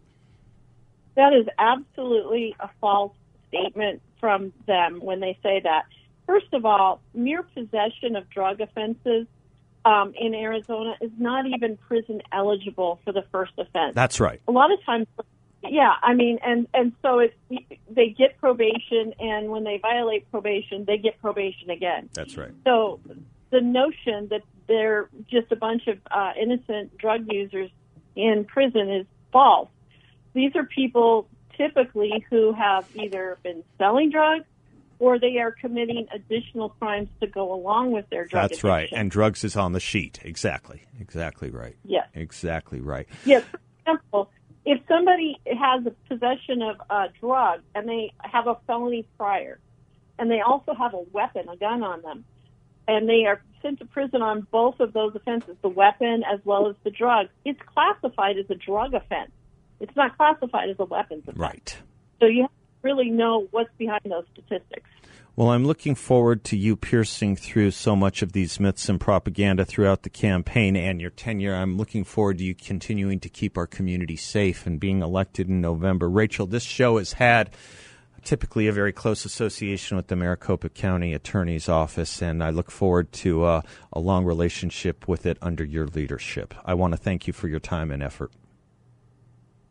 That 1.15 1.33
is 1.33 1.47
absolutely 1.57 2.55
a 2.59 2.69
false 2.79 3.13
statement 3.47 4.01
from 4.19 4.53
them 4.67 4.99
when 5.01 5.19
they 5.19 5.37
say 5.43 5.61
that. 5.63 5.83
First 6.25 6.53
of 6.53 6.65
all, 6.65 7.01
mere 7.13 7.43
possession 7.43 8.15
of 8.15 8.29
drug 8.29 8.61
offenses 8.61 9.27
um, 9.83 10.13
in 10.17 10.33
Arizona 10.33 10.95
is 11.01 11.11
not 11.17 11.45
even 11.47 11.75
prison 11.77 12.21
eligible 12.31 12.99
for 13.03 13.11
the 13.11 13.23
first 13.31 13.53
offense. 13.57 13.95
That's 13.95 14.19
right. 14.19 14.39
a 14.47 14.51
lot 14.51 14.71
of 14.71 14.83
times 14.85 15.07
yeah 15.69 15.93
i 16.01 16.13
mean 16.13 16.39
and 16.43 16.67
and 16.73 16.93
so 17.01 17.19
it 17.19 17.35
they 17.89 18.09
get 18.09 18.37
probation 18.39 19.13
and 19.19 19.49
when 19.49 19.63
they 19.63 19.77
violate 19.77 20.29
probation 20.31 20.85
they 20.85 20.97
get 20.97 21.19
probation 21.21 21.69
again 21.69 22.09
That's 22.13 22.37
right. 22.37 22.51
so 22.65 22.99
the 23.51 23.61
notion 23.61 24.27
that 24.29 24.41
they're 24.67 25.09
just 25.29 25.51
a 25.51 25.55
bunch 25.55 25.87
of 25.87 25.97
uh, 26.09 26.31
innocent 26.41 26.97
drug 26.97 27.31
users 27.31 27.69
in 28.15 28.45
prison 28.45 28.89
is 28.89 29.05
false 29.31 29.69
these 30.33 30.55
are 30.55 30.63
people 30.63 31.27
typically 31.57 32.25
who 32.29 32.53
have 32.53 32.85
either 32.95 33.37
been 33.43 33.63
selling 33.77 34.09
drugs 34.09 34.45
or 34.99 35.19
they 35.19 35.37
are 35.39 35.51
committing 35.51 36.07
additional 36.13 36.69
crimes 36.69 37.09
to 37.19 37.27
go 37.27 37.53
along 37.53 37.91
with 37.91 38.07
their 38.09 38.25
drug 38.25 38.49
That's 38.49 38.63
right. 38.63 38.89
And 38.91 39.09
drugs 39.09 39.43
is 39.43 39.55
on 39.55 39.73
the 39.73 39.79
sheet. 39.79 40.19
Exactly. 40.23 40.83
Exactly 40.99 41.49
right. 41.49 41.75
Yes. 41.83 42.07
Exactly 42.13 42.81
right. 42.81 43.07
Yes, 43.25 43.43
for 43.45 43.59
example, 43.79 44.31
if 44.63 44.79
somebody 44.87 45.39
has 45.47 45.85
a 45.87 45.91
possession 46.07 46.61
of 46.61 46.75
a 46.89 47.07
drug 47.19 47.61
and 47.73 47.89
they 47.89 48.13
have 48.19 48.45
a 48.45 48.57
felony 48.67 49.05
prior, 49.17 49.59
and 50.19 50.29
they 50.29 50.41
also 50.41 50.75
have 50.75 50.93
a 50.93 51.01
weapon, 51.11 51.49
a 51.49 51.57
gun 51.57 51.81
on 51.81 52.03
them, 52.03 52.23
and 52.87 53.09
they 53.09 53.25
are 53.25 53.41
sent 53.63 53.79
to 53.79 53.85
prison 53.85 54.21
on 54.21 54.47
both 54.51 54.79
of 54.79 54.93
those 54.93 55.15
offenses, 55.15 55.55
the 55.63 55.69
weapon 55.69 56.23
as 56.31 56.39
well 56.45 56.69
as 56.69 56.75
the 56.83 56.91
drug, 56.91 57.27
it's 57.43 57.59
classified 57.73 58.37
as 58.37 58.45
a 58.49 58.55
drug 58.55 58.93
offense. 58.93 59.31
It's 59.81 59.95
not 59.95 60.15
classified 60.15 60.69
as 60.69 60.75
a 60.79 60.85
weapons 60.85 61.23
offense. 61.23 61.37
Right. 61.37 61.77
So 62.19 62.27
you 62.27 62.43
have 62.43 62.51
to 62.51 62.55
really 62.83 63.09
know 63.09 63.47
what's 63.51 63.71
behind 63.77 64.01
those 64.05 64.25
statistics. 64.31 64.89
Well, 65.35 65.49
I'm 65.49 65.65
looking 65.65 65.95
forward 65.95 66.43
to 66.45 66.57
you 66.57 66.75
piercing 66.75 67.35
through 67.35 67.71
so 67.71 67.95
much 67.95 68.21
of 68.21 68.33
these 68.33 68.59
myths 68.59 68.89
and 68.89 68.99
propaganda 68.99 69.65
throughout 69.65 70.03
the 70.03 70.09
campaign 70.09 70.75
and 70.75 71.01
your 71.01 71.09
tenure. 71.09 71.55
I'm 71.55 71.77
looking 71.77 72.03
forward 72.03 72.37
to 72.39 72.43
you 72.43 72.53
continuing 72.53 73.19
to 73.21 73.29
keep 73.29 73.57
our 73.57 73.65
community 73.65 74.17
safe 74.17 74.67
and 74.67 74.79
being 74.79 75.01
elected 75.01 75.49
in 75.49 75.61
November. 75.61 76.09
Rachel, 76.09 76.45
this 76.45 76.63
show 76.63 76.97
has 76.97 77.13
had 77.13 77.49
typically 78.23 78.67
a 78.67 78.71
very 78.71 78.91
close 78.91 79.25
association 79.25 79.97
with 79.97 80.07
the 80.07 80.15
Maricopa 80.15 80.69
County 80.69 81.13
Attorney's 81.13 81.67
Office, 81.67 82.21
and 82.21 82.43
I 82.43 82.49
look 82.51 82.69
forward 82.69 83.11
to 83.13 83.45
uh, 83.45 83.61
a 83.91 83.99
long 83.99 84.25
relationship 84.25 85.07
with 85.07 85.25
it 85.25 85.37
under 85.41 85.63
your 85.63 85.87
leadership. 85.87 86.53
I 86.65 86.73
want 86.75 86.93
to 86.93 86.97
thank 86.97 87.25
you 87.25 87.33
for 87.33 87.47
your 87.47 87.59
time 87.59 87.89
and 87.89 88.03
effort. 88.03 88.31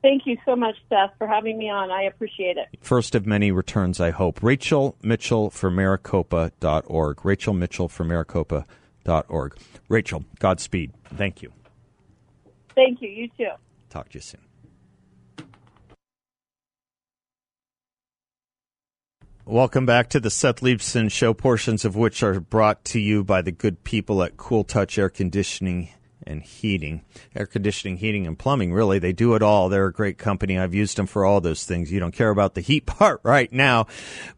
Thank 0.03 0.27
you 0.27 0.39
so 0.47 0.57
much, 0.57 0.77
Seth, 0.89 1.11
for 1.19 1.27
having 1.27 1.59
me 1.59 1.69
on. 1.69 1.91
I 1.91 2.05
appreciate 2.05 2.57
it. 2.57 2.69
First 2.81 3.15
of 3.15 3.27
many 3.27 3.53
returns, 3.53 4.01
I 4.01 4.11
hope. 4.11 4.43
Rachel 4.43 4.97
Mitchell 5.03 5.51
for 5.51 5.71
Maricopa.org. 5.71 7.25
Rachel 7.25 7.53
Mitchell 7.53 7.89
for 7.89 8.05
Maricopa.org. 8.05 9.59
Rachel, 9.89 10.25
Godspeed. 10.39 10.93
Thank 11.17 11.43
you. 11.43 11.53
Thank 12.75 13.03
you. 13.03 13.09
You 13.11 13.29
too. 13.37 13.51
Talk 13.91 14.09
to 14.11 14.19
you 14.19 14.23
soon. 14.23 14.41
Welcome 19.45 19.85
back 19.85 20.09
to 20.11 20.21
the 20.21 20.31
Seth 20.31 20.61
Leibsohn 20.61 21.11
Show, 21.11 21.35
portions 21.35 21.85
of 21.85 21.97
which 21.97 22.23
are 22.23 22.41
brought 22.41 22.85
to 22.87 23.01
you 23.01 23.25
by 23.25 23.43
the 23.43 23.51
good 23.51 23.83
people 23.85 24.23
at 24.23 24.37
Cool 24.37 24.65
Touch 24.65 24.97
Air 24.97 25.09
Conditioning 25.09 25.89
and 26.27 26.43
Heating. 26.43 27.03
Air 27.35 27.47
conditioning, 27.47 27.97
heating, 27.97 28.27
and 28.27 28.39
plumbing, 28.39 28.73
really. 28.73 28.99
They 28.99 29.13
do 29.13 29.35
it 29.35 29.43
all. 29.43 29.69
They're 29.69 29.87
a 29.87 29.93
great 29.93 30.19
company. 30.19 30.59
I've 30.59 30.75
used 30.75 30.97
them 30.97 31.07
for 31.07 31.25
all 31.25 31.41
those 31.41 31.65
things. 31.65 31.91
You 31.91 32.01
don't 32.01 32.15
care 32.15 32.31
about 32.31 32.55
the 32.55 32.61
heat 32.61 32.87
part 32.87 33.21
right 33.23 33.53
now, 33.53 33.87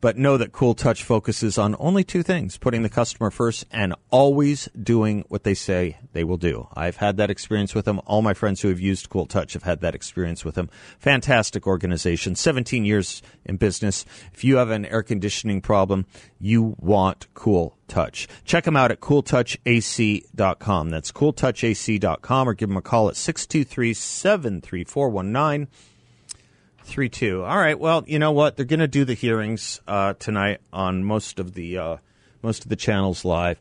but 0.01 0.17
know 0.17 0.37
that 0.37 0.53
Cool 0.53 0.75
Touch 0.75 1.03
focuses 1.03 1.59
on 1.59 1.75
only 1.79 2.05
two 2.05 2.23
things 2.23 2.59
putting 2.59 2.83
the 2.83 2.89
customer 2.89 3.31
first 3.31 3.65
and 3.71 3.95
always 4.11 4.69
doing 4.81 5.25
what 5.29 5.45
they 5.45 5.55
say 5.55 5.99
they 6.13 6.25
will 6.25 6.37
do. 6.37 6.69
I've 6.75 6.97
had 6.97 7.17
that 7.17 7.31
experience 7.31 7.75
with 7.75 7.85
them. 7.85 8.01
All 8.07 8.23
my 8.23 8.35
friends 8.35 8.61
who 8.61 8.69
have 8.69 8.81
used 8.81 9.09
Cool 9.09 9.27
Touch 9.27 9.55
have 9.55 9.65
had 9.65 9.81
that 9.81 9.95
experience 9.95 10.45
with 10.45 10.55
them. 10.55 10.71
Fantastic 10.99 11.67
organization, 11.67 12.35
17 12.35 12.85
years 12.85 13.23
in 13.45 13.57
business. 13.57 14.05
If 14.33 14.45
you 14.45 14.57
have 14.57 14.71
an 14.71 14.87
air 14.87 15.03
conditioning 15.03 15.61
problem, 15.61 16.07
you 16.39 16.77
want 16.79 17.27
Cool 17.35 17.77
Touch. 17.93 18.27
Check 18.47 18.65
them 18.65 18.75
out 18.75 18.91
at 18.91 19.01
cooltouchac.com. 19.01 20.89
That's 20.89 21.13
cooltouchac.com 21.13 22.49
or 22.49 22.55
give 22.55 22.71
them 22.71 22.79
a 22.79 22.83
call 22.83 23.11
at 23.11 23.17
623 23.17 23.93
734 23.93 25.11
1932. 25.11 27.45
All 27.45 27.59
right. 27.59 27.79
Well, 27.79 28.03
you 28.07 28.19
know 28.19 28.33
what? 28.33 28.57
They're 28.57 28.65
going 28.65 28.81
to 28.81 28.89
do 28.89 29.05
the 29.05 29.13
hearings 29.13 29.83
uh, 29.87 30.15
tonight 30.15 30.63
on 30.73 31.05
most 31.05 31.39
of 31.39 31.53
the 31.53 31.77
uh, 31.77 31.99
most 32.41 32.63
of 32.63 32.71
the 32.71 32.77
channels 32.77 33.27
live. 33.27 33.61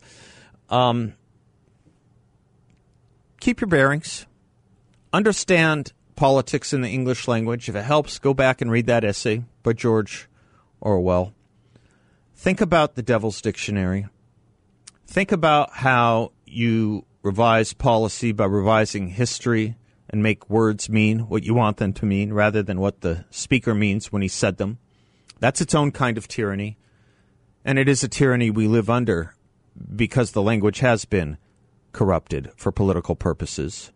Um, 0.70 1.16
keep 3.41 3.60
your 3.60 3.68
bearings. 3.68 4.28
Understand 5.12 5.91
Politics 6.16 6.72
in 6.72 6.80
the 6.80 6.89
English 6.89 7.28
Language. 7.28 7.68
If 7.68 7.76
it 7.76 7.84
helps, 7.84 8.18
go 8.18 8.34
back 8.34 8.62
and 8.62 8.72
read 8.72 8.86
that 8.86 9.03
essay 9.03 9.43
by 9.62 9.74
George 9.74 10.30
Orwell. 10.80 11.34
Think 12.34 12.62
about 12.62 12.95
the 12.95 13.03
Devil's 13.03 13.41
Dictionary. 13.41 14.08
Think 15.12 15.34
about 15.34 15.74
how 15.74 16.32
you 16.45 17.05
revise 17.22 17.74
policy 17.74 18.32
by 18.32 18.45
revising 18.45 19.09
history 19.09 19.76
and 20.09 20.24
make 20.24 20.49
words 20.49 20.89
mean 20.89 21.28
what 21.28 21.43
you 21.43 21.53
want 21.53 21.76
them 21.76 21.91
to 21.91 22.05
mean 22.05 22.32
rather 22.32 22.64
than 22.64 22.80
what 22.80 23.01
the 23.01 23.26
speaker 23.30 23.76
means 23.76 24.09
when 24.09 24.22
he 24.22 24.30
said 24.30 24.55
them. 24.55 24.78
That's 25.41 25.59
its 25.59 25.76
own 25.76 25.91
kind 25.91 26.18
of 26.18 26.30
tyranny. 26.30 26.78
And 27.66 27.78
it 27.78 27.89
is 27.89 28.05
a 28.05 28.07
tyranny 28.07 28.49
we 28.49 28.68
live 28.68 28.89
under 28.89 29.36
because 29.93 30.32
the 30.32 30.41
language 30.41 30.80
has 30.80 31.03
been 31.03 31.38
corrupted 31.91 32.49
for 32.55 32.72
political 32.72 33.16
purposes. 33.16 33.91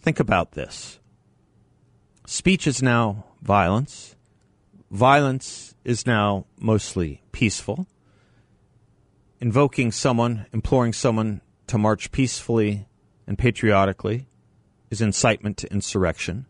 Think 0.00 0.18
about 0.18 0.52
this. 0.52 0.98
Speech 2.26 2.66
is 2.66 2.82
now 2.82 3.24
violence. 3.40 4.16
Violence 4.90 5.76
is 5.84 6.08
now 6.08 6.46
mostly 6.58 7.22
peaceful. 7.30 7.86
Invoking 9.42 9.90
someone, 9.90 10.46
imploring 10.52 10.92
someone 10.92 11.40
to 11.66 11.76
march 11.76 12.12
peacefully 12.12 12.86
and 13.26 13.36
patriotically 13.36 14.28
is 14.88 15.00
incitement 15.00 15.56
to 15.56 15.72
insurrection. 15.72 16.46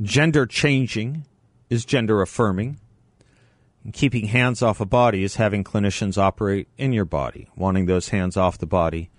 Gender 0.00 0.46
changing 0.46 1.26
is 1.68 1.84
gender 1.84 2.22
affirming. 2.22 2.80
And 3.84 3.92
keeping 3.92 4.28
hands 4.28 4.62
off 4.62 4.80
a 4.80 4.86
body 4.86 5.24
is 5.24 5.36
having 5.36 5.62
clinicians 5.62 6.16
operate 6.16 6.68
in 6.78 6.94
your 6.94 7.04
body. 7.04 7.48
Wanting 7.54 7.84
those 7.84 8.08
hands 8.08 8.34
off 8.38 8.56
the 8.56 8.64
body 8.64 9.10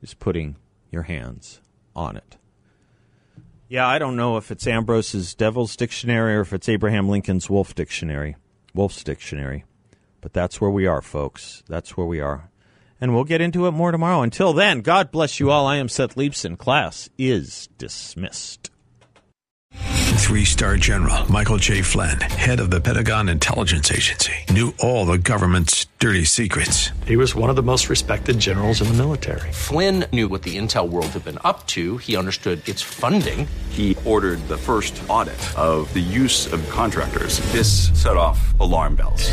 is 0.00 0.14
putting 0.14 0.56
your 0.90 1.02
hands 1.02 1.60
on 1.94 2.16
it. 2.16 2.38
Yeah, 3.68 3.86
I 3.86 3.98
don't 3.98 4.16
know 4.16 4.38
if 4.38 4.50
it's 4.50 4.66
Ambrose's 4.66 5.34
Devil's 5.34 5.76
Dictionary 5.76 6.36
or 6.36 6.40
if 6.40 6.54
it's 6.54 6.66
Abraham 6.66 7.10
Lincoln's 7.10 7.50
Wolf 7.50 7.74
Dictionary, 7.74 8.36
Wolf's 8.72 9.04
Dictionary. 9.04 9.64
But 10.20 10.32
that's 10.32 10.60
where 10.60 10.70
we 10.70 10.86
are, 10.86 11.02
folks. 11.02 11.62
That's 11.68 11.96
where 11.96 12.06
we 12.06 12.20
are 12.20 12.50
and 13.00 13.14
we'll 13.14 13.24
get 13.24 13.40
into 13.40 13.66
it 13.66 13.72
more 13.72 13.90
tomorrow. 13.90 14.22
Until 14.22 14.52
then, 14.52 14.82
God 14.82 15.10
bless 15.10 15.40
you 15.40 15.50
all. 15.50 15.66
I 15.66 15.76
am 15.76 15.88
Seth 15.88 16.16
Leibsohn. 16.16 16.58
Class 16.58 17.08
is 17.16 17.68
dismissed. 17.78 18.70
Three 19.72 20.44
star 20.44 20.76
general 20.76 21.30
Michael 21.30 21.56
J. 21.56 21.82
Flynn, 21.82 22.20
head 22.20 22.60
of 22.60 22.70
the 22.70 22.80
Pentagon 22.80 23.28
Intelligence 23.28 23.90
Agency, 23.90 24.32
knew 24.50 24.72
all 24.78 25.04
the 25.04 25.18
government's 25.18 25.86
dirty 25.98 26.24
secrets. 26.24 26.90
He 27.04 27.16
was 27.16 27.34
one 27.34 27.50
of 27.50 27.56
the 27.56 27.62
most 27.62 27.88
respected 27.88 28.38
generals 28.38 28.80
in 28.80 28.88
the 28.88 28.94
military. 28.94 29.50
Flynn 29.50 30.04
knew 30.12 30.28
what 30.28 30.42
the 30.42 30.56
intel 30.56 30.88
world 30.88 31.06
had 31.08 31.24
been 31.24 31.38
up 31.42 31.66
to, 31.68 31.96
he 31.98 32.16
understood 32.16 32.66
its 32.68 32.82
funding. 32.82 33.48
He 33.70 33.96
ordered 34.04 34.38
the 34.46 34.56
first 34.56 35.02
audit 35.08 35.40
of 35.58 35.92
the 35.94 36.00
use 36.00 36.52
of 36.52 36.68
contractors. 36.70 37.40
This 37.52 37.90
set 38.00 38.16
off 38.16 38.58
alarm 38.60 38.94
bells. 38.94 39.32